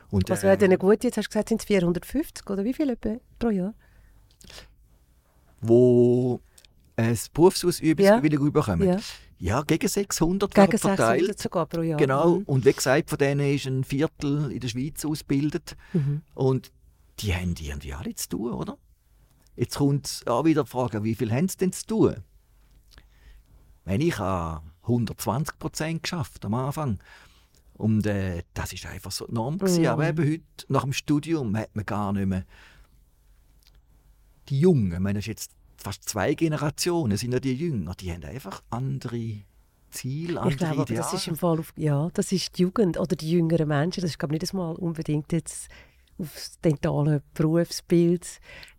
Und, 0.10 0.30
Was 0.30 0.42
äh, 0.44 0.48
wäre 0.48 0.58
denn 0.58 0.78
gut? 0.78 1.04
Jetzt 1.04 1.18
hast 1.18 1.26
du 1.26 1.30
gesagt, 1.30 1.50
sind 1.50 1.62
es 1.62 1.66
450 1.68 2.50
oder 2.50 2.64
wie 2.64 2.74
viel 2.74 2.90
etwa 2.90 3.16
pro 3.40 3.50
Jahr? 3.50 3.74
wo 5.62 6.40
ein 6.96 7.18
Berufsausübungsbewilligung 7.34 8.52
bekommen. 8.52 8.88
Ja. 8.88 8.98
Ja, 9.38 9.62
gegen 9.64 9.88
600 9.88 10.54
Gegen 10.54 10.78
verteilt. 10.78 11.22
600 11.22 11.40
sogar 11.40 11.66
pro 11.66 11.82
Jahr. 11.82 11.98
Genau. 11.98 12.38
Mhm. 12.38 12.44
Und 12.44 12.66
wie 12.66 12.74
gesagt, 12.74 13.10
von 13.10 13.18
denen 13.18 13.56
ist 13.56 13.66
ein 13.66 13.84
Viertel 13.84 14.52
in 14.52 14.60
der 14.60 14.68
Schweiz 14.68 15.04
ausgebildet. 15.04 15.76
Mhm. 15.94 16.22
Und 16.36 16.72
die 17.20 17.34
haben 17.34 17.56
irgendwie 17.60 17.94
alle 17.94 18.14
zu 18.14 18.30
tun, 18.30 18.52
oder? 18.54 18.78
Jetzt 19.56 19.78
kommt 19.78 20.22
auch 20.28 20.46
wieder 20.46 20.64
die 20.64 20.70
Frage, 20.70 21.04
wie 21.04 21.16
viel 21.16 21.32
haben 21.32 21.48
sie 21.50 21.58
denn 21.58 21.72
zu 21.74 21.86
tun? 21.88 22.16
Wenn 23.86 24.02
ich 24.02 24.20
habe 24.20 24.64
120 24.84 25.60
Prozent 25.60 26.04
geschafft 26.04 26.46
am 26.46 26.54
Anfang. 26.54 27.00
Und 27.74 28.06
äh, 28.06 28.44
das 28.54 28.74
ist 28.74 28.86
einfach 28.86 29.12
so 29.12 29.26
die 29.26 29.34
Norm. 29.34 29.58
Mhm. 29.62 29.86
Aber 29.88 30.08
eben 30.08 30.32
heute, 30.32 30.44
nach 30.68 30.84
dem 30.84 30.94
Studium, 30.94 31.58
hat 31.58 31.76
man 31.76 31.86
gar 31.86 32.14
nicht 32.14 32.28
mehr 32.28 32.46
die 34.50 34.60
Jungen, 34.60 34.92
ich 34.92 35.00
meine, 35.00 35.20
das 35.20 35.24
ist 35.24 35.28
jetzt 35.28 35.52
fast 35.78 36.08
zwei 36.08 36.34
Generationen, 36.34 37.18
sind 37.18 37.34
ja 37.34 37.40
die 37.40 37.54
Jünger, 37.54 37.96
die 37.96 38.12
haben 38.12 38.24
einfach 38.24 38.62
andere 38.70 39.42
Ziele, 39.90 40.40
andere 40.40 40.52
Ich 40.52 40.58
glaube, 40.58 40.82
Ideale. 40.84 40.98
das 41.02 41.14
ist 41.14 41.28
im 41.28 41.36
Fall 41.36 41.60
auf, 41.60 41.74
ja, 41.76 42.10
das 42.14 42.32
ist 42.32 42.58
die 42.58 42.64
Jugend 42.64 42.98
oder 42.98 43.16
die 43.16 43.32
jüngeren 43.32 43.68
Menschen. 43.68 44.02
Das 44.02 44.12
ist 44.12 44.20
glaube 44.20 44.36
ich 44.36 44.42
nicht 44.42 44.54
mal 44.54 44.76
unbedingt 44.76 45.32
jetzt 45.32 45.70
aufs 46.22 46.60
dentale 46.62 47.22
Berufsbild 47.34 48.26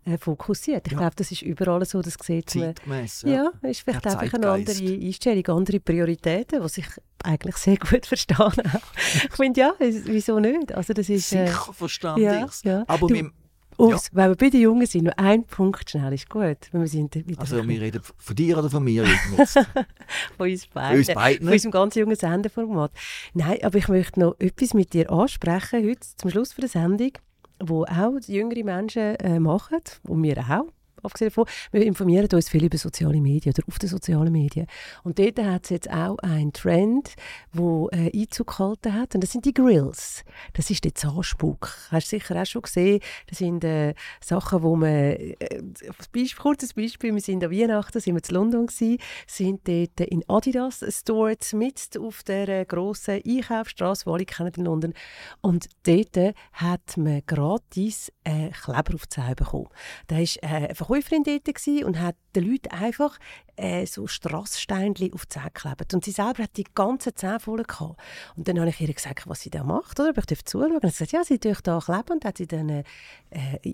äh, 0.05 0.17
fokussiert. 0.17 0.87
Ich 0.87 0.93
Ja. 0.93 0.99
glaube, 0.99 1.15
das 1.15 1.31
ist 1.31 1.41
überall 1.41 1.85
so, 1.85 2.01
das 2.01 2.15
sieht 2.21 2.53
man. 2.55 2.65
Zeitgemäss. 2.75 3.21
Ja, 3.25 3.51
ist 3.61 3.81
vielleicht 3.81 4.05
einfach 4.07 4.33
eine 4.33 4.49
andere. 4.49 4.75
Einstellung, 4.77 5.47
andere 5.47 5.79
Prioritäten, 5.79 6.61
die 6.65 6.79
ich 6.79 6.87
eigentlich 7.23 7.55
sehr 7.57 7.77
gut 7.77 8.05
verstehe. 8.05 8.39
auch. 8.39 8.53
ich 8.57 9.31
finde, 9.35 9.59
ja, 9.59 9.73
es- 9.79 10.05
wieso 10.05 10.39
nicht? 10.39 10.73
Also 10.73 10.93
das 10.93 11.09
ist... 11.09 11.31
Äh, 11.33 11.47
Sicher 11.47 11.73
verstand 11.73 12.19
ja, 12.21 12.45
ich's. 12.45 12.63
ja. 12.63 12.83
Aber 12.87 13.07
Du- 13.07 13.13
wir, 13.13 13.31
Aus, 13.77 14.09
Wenn 14.11 14.29
wir 14.29 14.35
bei 14.35 14.49
den 14.51 14.61
Jungen 14.61 14.85
sind, 14.85 15.05
nur 15.05 15.17
ein 15.17 15.45
Punkt 15.45 15.89
schnell 15.89 16.13
ist 16.13 16.29
gut. 16.29 16.57
Wenn 16.71 16.81
wir 16.81 16.87
sind 16.87 17.15
also 17.37 17.67
wir 17.67 17.81
reden 17.81 18.01
von 18.17 18.35
dir 18.35 18.59
oder 18.59 18.69
von 18.69 18.83
mir 18.83 19.03
jetzt? 19.35 19.53
von 20.37 20.47
uns 20.51 20.67
beiden. 20.67 20.97
uns 20.99 21.07
beiden. 21.07 21.45
Von 21.47 21.53
unserem 21.53 21.71
ganz 21.71 21.95
jungen 21.95 22.15
Sendeformat. 22.15 22.91
Nein, 23.33 23.57
aber 23.63 23.77
ich 23.79 23.87
möchte 23.87 24.19
noch 24.19 24.35
etwas 24.39 24.75
mit 24.75 24.93
dir 24.93 25.09
ansprechen, 25.11 25.89
heute 25.89 26.01
zum 26.17 26.29
Schluss 26.29 26.53
der 26.55 26.67
Sendung, 26.69 27.13
wo 27.59 27.83
auch 27.83 28.19
die 28.25 28.33
jüngere 28.33 28.63
Menschen 28.63 29.15
äh, 29.15 29.39
machen, 29.39 29.79
und 30.07 30.23
wir 30.23 30.37
auch. 30.37 30.67
Abgesehen 31.03 31.29
davon, 31.29 31.45
wir 31.71 31.83
informieren 31.83 32.29
uns 32.33 32.49
viel 32.49 32.63
über 32.63 32.77
soziale 32.77 33.21
Medien 33.21 33.53
oder 33.55 33.67
auf 33.67 33.79
den 33.79 33.89
sozialen 33.89 34.31
Medien. 34.31 34.67
Und 35.03 35.19
dort 35.19 35.39
hat 35.39 35.65
es 35.65 35.69
jetzt 35.69 35.89
auch 35.89 36.17
einen 36.19 36.53
Trend, 36.53 37.15
der 37.53 37.87
äh, 37.91 38.21
Einzug 38.21 38.47
gehalten 38.47 38.93
hat. 38.93 39.15
Und 39.15 39.21
das 39.21 39.31
sind 39.31 39.45
die 39.45 39.53
Grills. 39.53 40.23
Das 40.53 40.69
ist 40.69 40.83
der 40.83 40.95
Zahnspuck. 40.95 41.69
Hast 41.91 42.11
du 42.11 42.17
sicher 42.17 42.41
auch 42.41 42.45
schon 42.45 42.61
gesehen. 42.61 42.99
Das 43.27 43.37
sind 43.37 43.63
äh, 43.63 43.93
Sachen, 44.21 44.63
wo 44.63 44.75
man... 44.75 44.89
Äh, 44.89 45.61
Beispiel, 46.11 46.41
kurzes 46.41 46.73
Beispiel, 46.73 47.13
wir 47.13 47.21
sind 47.21 47.43
an 47.43 47.51
Weihnachten, 47.51 47.99
sind 47.99 48.15
wir 48.15 48.21
in 48.29 48.35
London 48.35 48.67
gewesen, 48.67 48.97
sind 49.27 49.67
dort 49.67 49.99
in 49.99 50.23
Adidas 50.27 50.83
Store 50.89 51.35
mitten 51.53 52.05
auf 52.05 52.23
der 52.23 52.49
äh, 52.49 52.65
grossen 52.65 53.21
Einkaufsstraße, 53.25 54.05
die 54.05 54.11
alle 54.11 54.25
kennen 54.25 54.51
in 54.55 54.65
London. 54.65 54.93
Und 55.41 55.67
dort 55.83 56.35
hat 56.53 56.97
man 56.97 57.21
gratis 57.25 58.11
äh, 58.23 58.49
Kleber 58.49 58.95
auf 58.95 59.07
die 59.07 59.09
Zähne 59.09 59.35
bekommen. 59.35 59.69
Da 60.07 60.17
war 60.17 60.21
äh, 60.21 60.27
eine 60.41 60.75
Verkäuferin 61.01 61.23
dort 61.23 61.85
und 61.85 61.99
hat 61.99 62.15
den 62.35 62.49
Leuten 62.51 62.69
einfach 62.69 63.17
äh, 63.55 63.85
so 63.85 64.07
Strasssteinchen 64.07 65.13
auf 65.13 65.25
die 65.27 65.29
Zähne 65.29 65.51
geklebt. 65.53 65.93
Und 65.93 66.03
sie 66.03 66.11
selber 66.11 66.43
hat 66.43 66.57
die 66.57 66.65
ganzen 66.73 67.15
Zähne 67.15 67.39
voll 67.39 67.61
gehabt. 67.63 67.99
Und 68.35 68.47
dann 68.47 68.59
habe 68.59 68.69
ich 68.69 68.81
ihr 68.81 68.91
gesagt, 68.91 69.27
was 69.27 69.41
sie 69.41 69.51
da 69.51 69.63
macht, 69.63 69.99
oder? 69.99 70.09
ob 70.09 70.17
ich 70.17 70.25
darf 70.25 70.43
zuschauen. 70.43 70.71
Und 70.73 70.81
sie 70.81 70.87
gesagt, 71.05 71.11
ja, 71.11 71.23
sie 71.23 71.37
tue 71.37 71.55
da 71.61 71.79
kleben. 71.79 72.13
Und 72.13 72.25
hat 72.25 72.37
sie 72.39 72.47
dann, 72.47 72.69
äh, 72.69 72.83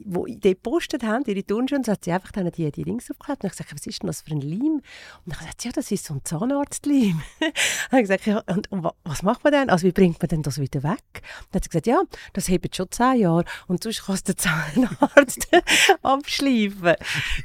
wo 0.05 0.25
die 0.25 0.39
gepostet 0.41 1.03
haben, 1.03 1.23
ihre 1.25 1.45
Turnschuhe, 1.45 1.77
und 1.77 1.87
hat 1.87 2.03
sie 2.03 2.11
einfach 2.11 2.33
dann 2.33 2.51
die, 2.51 2.69
die 2.71 2.81
Rings 2.83 3.09
aufgeklebt. 3.09 3.43
Und 3.43 3.49
ich 3.51 3.57
gesagt, 3.57 3.73
was 3.73 3.87
ist 3.87 4.01
denn 4.03 4.07
das 4.07 4.21
für 4.21 4.31
ein 4.31 4.41
Leim? 4.41 4.59
Und 4.73 4.83
dann 5.25 5.35
hat 5.39 5.57
gesagt, 5.57 5.63
ja, 5.65 5.71
das 5.71 5.91
ist 5.91 6.03
so 6.05 6.13
ein 6.15 6.25
Zahnarztleim. 6.25 7.21
habe 7.39 8.01
ich 8.01 8.09
gesagt, 8.09 8.25
ja, 8.25 8.43
und, 8.47 8.69
und 8.73 8.83
wa- 8.83 8.95
was 9.05 9.23
macht 9.23 9.45
man 9.45 9.53
denn? 9.53 9.69
Also 9.69 9.87
wie 9.87 9.93
bringt 9.93 10.19
man 10.21 10.27
denn 10.27 10.41
das 10.43 10.59
wieder 10.59 10.83
weg? 10.83 11.03
Dann 11.13 11.55
hat 11.59 11.63
sie 11.63 11.69
gesagt, 11.69 11.87
ja, 11.87 12.01
das 12.33 12.49
hebt 12.49 12.75
schon 12.75 12.91
zehn 12.91 13.19
Jahre 13.21 13.45
und 13.67 13.81
sonst 13.81 14.03
kann 14.05 14.15
es 14.15 14.23
der 14.23 14.35
Zahnarzt 14.35 15.47
abschleifen. 16.01 16.95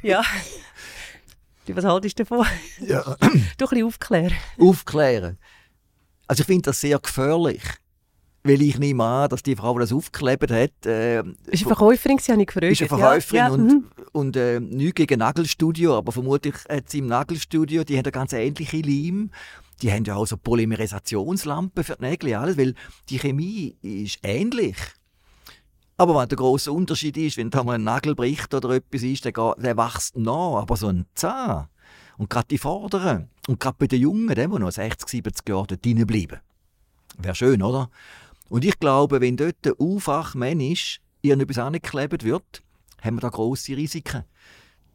Ja. 0.01 0.23
Was 1.67 1.85
haltest 1.85 2.19
du 2.19 2.23
davon? 2.23 2.45
Ja. 2.79 3.01
Du 3.57 3.65
ein 3.65 3.69
bisschen 3.69 3.85
aufklären. 3.85 4.33
Aufklären. 4.59 5.37
Also 6.27 6.41
ich 6.41 6.47
finde 6.47 6.63
das 6.63 6.79
sehr 6.81 6.99
gefährlich. 6.99 7.61
Weil 8.43 8.61
ich 8.61 8.77
nehme 8.77 9.03
an, 9.03 9.29
dass 9.29 9.41
die 9.41 9.55
Frau, 9.55 9.73
die 9.73 9.79
das 9.79 9.91
aufgeklebt 9.91 10.51
hat, 10.51 10.85
äh, 10.85 11.21
Ist 11.47 11.65
eine 11.65 11.75
Verkäuferin, 11.75 12.19
sie 12.19 12.31
habe 12.31 12.41
ich 12.41 12.47
gefragt. 12.47 12.71
ist 12.71 12.81
eine 12.81 12.89
Verkäuferin 12.89 13.37
ja, 13.37 13.47
ja, 13.47 13.53
und, 13.53 13.67
mhm. 13.67 13.85
und 14.11 14.37
äh, 14.37 14.59
nichts 14.59 14.93
gegen 14.93 15.17
Nagelstudio, 15.17 15.97
aber 15.97 16.11
vermutlich 16.11 16.53
hat 16.69 16.87
sie 16.87 16.99
im 16.99 17.07
Nagelstudio, 17.07 17.83
die 17.83 17.97
haben 17.97 18.03
eine 18.05 18.11
ganz 18.11 18.33
ähnliche 18.33 18.81
Leim. 18.81 19.31
Die 19.81 19.91
haben 19.91 20.05
ja 20.05 20.15
auch 20.15 20.27
so 20.27 20.37
Polymerisationslampen 20.37 21.83
für 21.83 21.95
die 21.95 22.03
Nägel, 22.03 22.35
alles, 22.35 22.55
weil 22.55 22.75
die 23.09 23.17
Chemie 23.17 23.77
ist 23.81 24.19
ähnlich. 24.21 24.77
Aber 25.97 26.15
was 26.15 26.27
der 26.27 26.37
große 26.37 26.71
Unterschied 26.71 27.15
ist, 27.17 27.37
wenn 27.37 27.49
da 27.49 27.63
mal 27.63 27.75
ein 27.75 27.83
Nagel 27.83 28.15
bricht 28.15 28.53
oder 28.53 28.71
etwas 28.71 29.01
ist, 29.01 29.23
der, 29.23 29.31
der 29.31 29.77
wächst 29.77 30.17
nach, 30.17 30.61
aber 30.61 30.75
so 30.75 30.87
ein 30.87 31.05
Zahn. 31.15 31.69
Und 32.17 32.29
gerade 32.29 32.47
die 32.47 32.57
Vorderen, 32.57 33.29
und 33.47 33.59
gerade 33.59 33.77
bei 33.79 33.87
den 33.87 34.01
Jungen, 34.01 34.35
die 34.35 34.47
noch 34.47 34.71
60, 34.71 35.07
70 35.07 35.47
Jahre 35.47 35.67
dort 35.67 35.81
bleiben. 35.81 36.39
Wäre 37.17 37.35
schön, 37.35 37.61
oder? 37.61 37.89
Und 38.49 38.65
ich 38.65 38.77
glaube, 38.79 39.21
wenn 39.21 39.37
dort 39.37 39.63
der 39.63 39.73
Aufwachmensch 39.79 40.99
irgendetwas 41.21 41.59
angeklebt 41.59 42.23
wird, 42.23 42.61
haben 43.01 43.17
wir 43.17 43.21
da 43.21 43.29
grosse 43.29 43.75
Risiken. 43.75 44.23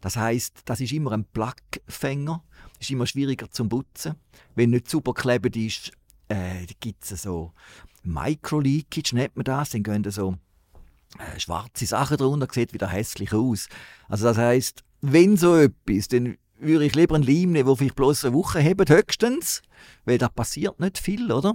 Das 0.00 0.16
heißt, 0.16 0.62
das 0.64 0.80
ist 0.80 0.92
immer 0.92 1.12
ein 1.12 1.24
Plackfänger, 1.24 2.42
ist 2.78 2.90
immer 2.90 3.06
schwieriger 3.06 3.50
zum 3.50 3.68
Putzen. 3.68 4.16
Wenn 4.54 4.70
nicht 4.70 4.88
super 4.88 5.12
geklebt 5.12 5.56
ist, 5.56 5.92
äh, 6.28 6.66
gibt 6.80 7.04
es 7.04 7.22
so 7.22 7.52
Micro-Leakage, 8.02 9.14
nennt 9.14 9.36
man 9.36 9.44
das, 9.44 9.70
dann 9.70 9.82
gehen 9.82 10.08
so 10.10 10.36
schwarze 11.38 11.86
Sachen 11.86 12.16
drunter, 12.16 12.48
sieht 12.52 12.72
wieder 12.72 12.88
hässlich 12.88 13.32
aus. 13.32 13.68
Also 14.08 14.26
das 14.26 14.38
heißt, 14.38 14.82
wenn 15.00 15.36
so 15.36 15.56
etwas, 15.56 16.08
dann 16.08 16.36
würde 16.58 16.84
ich 16.84 16.94
lieber 16.94 17.18
Leim 17.18 17.52
nehmen, 17.52 17.66
der 17.66 17.76
vielleicht 17.76 17.96
bloß 17.96 18.24
eine 18.24 18.34
Woche 18.34 18.60
hebt, 18.60 18.90
höchstens, 18.90 19.62
weil 20.04 20.18
da 20.18 20.28
passiert 20.28 20.78
nicht 20.78 20.98
viel, 20.98 21.32
oder? 21.32 21.54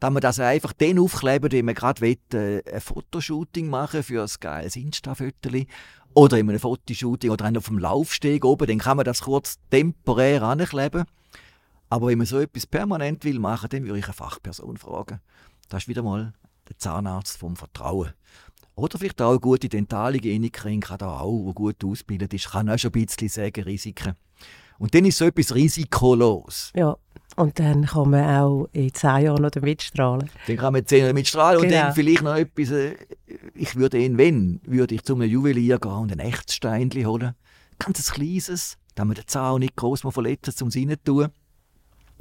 Dass 0.00 0.10
man 0.10 0.20
das 0.20 0.40
einfach 0.40 0.72
dann 0.72 0.98
aufkleben, 0.98 1.52
wenn 1.52 1.64
man 1.66 1.74
gerade 1.74 2.00
will, 2.00 2.16
äh, 2.34 2.62
ein 2.72 2.80
Fotoshooting 2.80 3.68
machen 3.68 4.02
für 4.02 4.22
ein 4.22 4.30
geiles 4.40 4.74
Insta-Foto 4.74 5.50
oder 6.14 6.38
in 6.38 6.48
einem 6.48 6.58
Fotoshooting 6.58 7.30
oder 7.30 7.52
auf 7.56 7.66
dem 7.66 7.78
Laufsteg 7.78 8.44
oben, 8.44 8.66
dann 8.66 8.78
kann 8.78 8.96
man 8.96 9.04
das 9.04 9.22
kurz 9.22 9.58
temporär 9.70 10.42
ankleben. 10.42 11.04
Aber 11.88 12.08
wenn 12.08 12.18
man 12.18 12.26
so 12.26 12.40
etwas 12.40 12.66
permanent 12.66 13.22
will 13.24 13.38
machen, 13.38 13.68
dann 13.70 13.84
würde 13.84 13.98
ich 13.98 14.06
eine 14.06 14.14
Fachperson 14.14 14.76
fragen. 14.76 15.20
Das 15.68 15.84
ist 15.84 15.88
wieder 15.88 16.02
mal 16.02 16.32
der 16.68 16.78
Zahnarzt 16.78 17.36
vom 17.36 17.54
Vertrauen. 17.54 18.12
Oder 18.74 18.98
vielleicht 18.98 19.20
auch 19.20 19.30
eine 19.30 19.40
gute 19.40 19.68
Dentalhygienikerin, 19.68 20.80
kann 20.80 20.98
da 20.98 21.20
auch, 21.20 21.48
die 21.48 21.54
gut 21.54 21.84
ausgebildet 21.84 22.32
ist, 22.34 22.50
kann 22.50 22.68
auch 22.70 22.78
schon 22.78 22.90
ein 22.94 23.04
bisschen 23.06 23.28
sagen, 23.28 23.62
Risiken. 23.64 24.14
Und 24.78 24.94
dann 24.94 25.04
ist 25.04 25.18
so 25.18 25.26
etwas 25.26 25.54
risikolos. 25.54 26.72
Ja, 26.74 26.96
und 27.36 27.58
dann 27.58 27.84
kann 27.86 28.10
man 28.10 28.24
auch 28.24 28.68
in 28.72 28.92
zehn 28.92 29.24
Jahren 29.24 29.42
noch 29.42 29.50
damit 29.50 29.82
strahlen. 29.82 30.28
Dann 30.46 30.56
kann 30.56 30.72
man 30.72 30.84
zehn 30.86 31.14
mit 31.14 31.28
strahlen 31.28 31.60
und 31.60 31.68
Genau. 31.68 31.82
dann 31.82 31.94
vielleicht 31.94 32.22
noch 32.22 32.34
etwas, 32.34 32.70
äh, 32.70 32.96
ich 33.54 33.76
würde 33.76 33.98
ihn, 34.02 34.18
wenn, 34.18 34.60
würde 34.64 34.94
ich 34.94 35.02
zu 35.04 35.14
einem 35.14 35.28
Juwelier 35.30 35.78
gehen 35.78 35.92
und 35.92 36.12
ein 36.12 36.18
echtes 36.18 36.56
Steinchen 36.56 37.06
holen. 37.06 37.34
Ganz 37.78 38.08
ein 38.10 38.14
kleines, 38.14 38.76
damit 38.94 39.18
man 39.18 39.24
den 39.24 39.28
Zahn 39.28 39.60
nicht 39.60 39.76
gross 39.76 40.02
mal 40.04 40.10
verletzt, 40.10 40.60
um 40.62 40.68
es 40.68 40.76
rein 40.76 40.96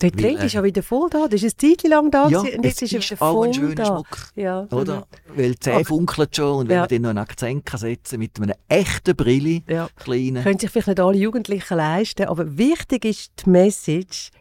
Weil, 0.04 0.12
Trend 0.12 0.44
ist 0.44 0.54
äh, 0.54 0.58
ja 0.58 0.64
wieder 0.64 0.84
voll 0.84 1.10
da. 1.10 1.28
Das 1.28 1.44
ist 1.44 1.64
eine 1.64 1.76
Zeit 1.76 1.88
lang 1.90 2.12
da 2.12 2.28
Ja, 2.30 2.40
und 2.40 2.48
es 2.48 2.80
jetzt 2.80 2.82
ist 2.84 2.94
er 2.94 3.00
ist 3.00 3.12
wieder 3.12 3.22
auch 3.22 3.34
voll 3.34 3.48
ein 3.48 3.54
schöner 3.54 3.76
da. 3.76 3.86
Schmuck. 3.86 4.08
Ja, 4.36 4.68
Oder? 4.72 4.96
mhm. 4.98 5.38
Weil 5.38 5.52
die 5.52 5.60
Zähne 5.60 5.86
funkeln 5.86 6.28
schon 6.32 6.60
und 6.60 6.68
wenn 6.70 6.76
Ja. 6.76 6.82
man 6.82 6.90
dann 6.90 7.02
noch 7.02 7.10
einen 7.10 7.18
Akzent 7.20 7.66
kann 7.66 7.80
setzen 7.80 8.20
mit 8.20 8.32
einer 8.42 8.56
echten 8.70 9.16
Brille, 9.16 9.62
Ja. 9.68 9.90
kleinen. 9.98 10.44
Können 10.44 10.60
sich 10.60 10.70
vielleicht 10.70 10.88
nicht 10.88 11.00
alle 11.00 11.18
Jugendlichen 11.18 11.78
leisten, 11.78 12.28
aber 12.28 12.58
wichtig 12.58 13.06
ist 13.06 13.32
die 13.46 13.50
Message, 13.50 14.32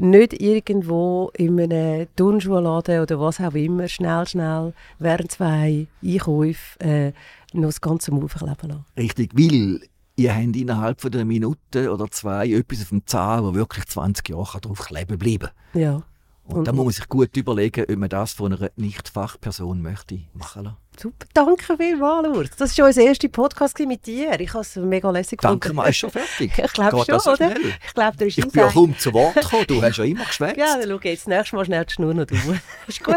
nicht 0.00 0.40
irgendwo 0.40 1.30
in 1.36 1.60
einem 1.60 2.06
Turnschuhladen 2.14 3.00
oder 3.00 3.18
was 3.18 3.40
auch 3.40 3.54
immer, 3.54 3.88
schnell, 3.88 4.26
schnell, 4.28 4.72
während 5.00 5.32
zwei 5.32 5.88
Einkäufe 6.04 6.78
äh, 6.80 7.12
noch 7.52 7.68
das 7.70 7.80
ganze 7.80 8.12
Move 8.12 8.28
leben 8.40 8.68
lassen. 8.68 8.84
Richtig, 8.96 9.32
weil 9.34 9.80
ihr 10.18 10.34
habt 10.34 10.56
innerhalb 10.56 11.00
von 11.00 11.12
einer 11.14 11.24
Minute 11.24 11.90
oder 11.92 12.10
zwei 12.10 12.48
etwas 12.48 12.82
auf 12.82 12.88
dem 12.90 13.06
Zahn, 13.06 13.44
wo 13.44 13.54
wirklich 13.54 13.86
20 13.86 14.28
Jahre 14.28 14.60
drauf 14.60 14.80
kleben 14.86 15.16
bleiben 15.18 15.48
Ja, 15.74 16.02
Und, 16.44 16.56
Und- 16.58 16.64
da 16.68 16.72
muss 16.72 16.84
man 16.84 16.92
sich 16.94 17.08
gut 17.08 17.36
überlegen, 17.36 17.84
ob 17.88 17.96
man 17.98 18.08
das 18.08 18.32
von 18.32 18.52
einer 18.54 18.70
Nicht-Fachperson 18.76 19.80
möchte 19.82 20.20
machen 20.32 20.64
lassen. 20.64 20.76
super. 20.98 21.26
Danke 21.34 21.76
vielmals, 21.76 22.26
Lourdes. 22.26 22.56
Das 22.56 22.70
war 22.70 22.74
schon 22.76 22.84
unser 22.86 23.02
erster 23.02 23.28
Podcast 23.28 23.78
mit 23.80 24.06
dir. 24.06 24.40
Ich 24.40 24.52
habe 24.54 24.62
es 24.62 24.74
mega 24.76 25.10
lässig 25.10 25.40
Danke 25.40 25.58
gefunden. 25.68 25.76
mal, 25.76 25.88
ist 25.90 25.98
schon 25.98 26.10
fertig. 26.10 26.52
Ich 26.58 26.72
glaube 26.72 27.04
schon, 27.04 27.20
so 27.20 27.30
oder? 27.32 27.36
schnell? 27.50 27.72
Ich 27.86 28.26
ist 28.26 28.38
Ich 28.38 28.44
bin 28.44 28.52
ja 28.54 28.62
Insight. 28.62 28.72
kaum 28.74 28.98
zu 28.98 29.12
Wort 29.12 29.34
gekommen, 29.34 29.64
du 29.68 29.82
hast 29.82 29.98
ja 29.98 30.04
immer 30.04 30.24
geschwätzt. 30.24 30.56
Ja, 30.56 30.76
dann 30.80 30.88
schau 30.88 31.00
jetzt 31.02 31.28
nächstes 31.28 31.52
Mal 31.52 31.64
schnell 31.66 31.84
die 31.84 31.92
Schnur 31.92 32.14
noch 32.14 32.24
drauf. 32.24 32.54
ist 32.88 33.04
gut. 33.04 33.14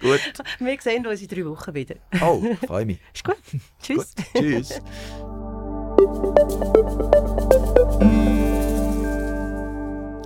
Gut. 0.00 0.20
Wir 0.60 0.78
sehen 0.80 1.06
uns 1.06 1.22
in 1.22 1.28
drei 1.28 1.44
Wochen 1.46 1.74
wieder. 1.74 1.94
Oh, 2.20 2.42
freue 2.66 2.84
mich. 2.86 3.00
Ist 3.14 3.24
gut. 3.24 3.36
Tschüss. 3.82 4.14
Gut. 4.14 4.24
Tschüss. 4.42 4.80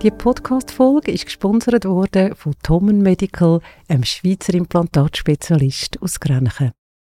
Die 0.01 0.11
Podcast-Folge 0.11 1.11
ist 1.11 1.25
gesponsert 1.25 1.83
worden 1.83 2.33
von 2.33 2.53
Tommen 2.63 3.01
Medical, 3.01 3.59
einem 3.89 4.05
Schweizer 4.05 4.53
Implantatspezialist 4.53 6.01
aus 6.01 6.19
Grenchen. 6.21 6.71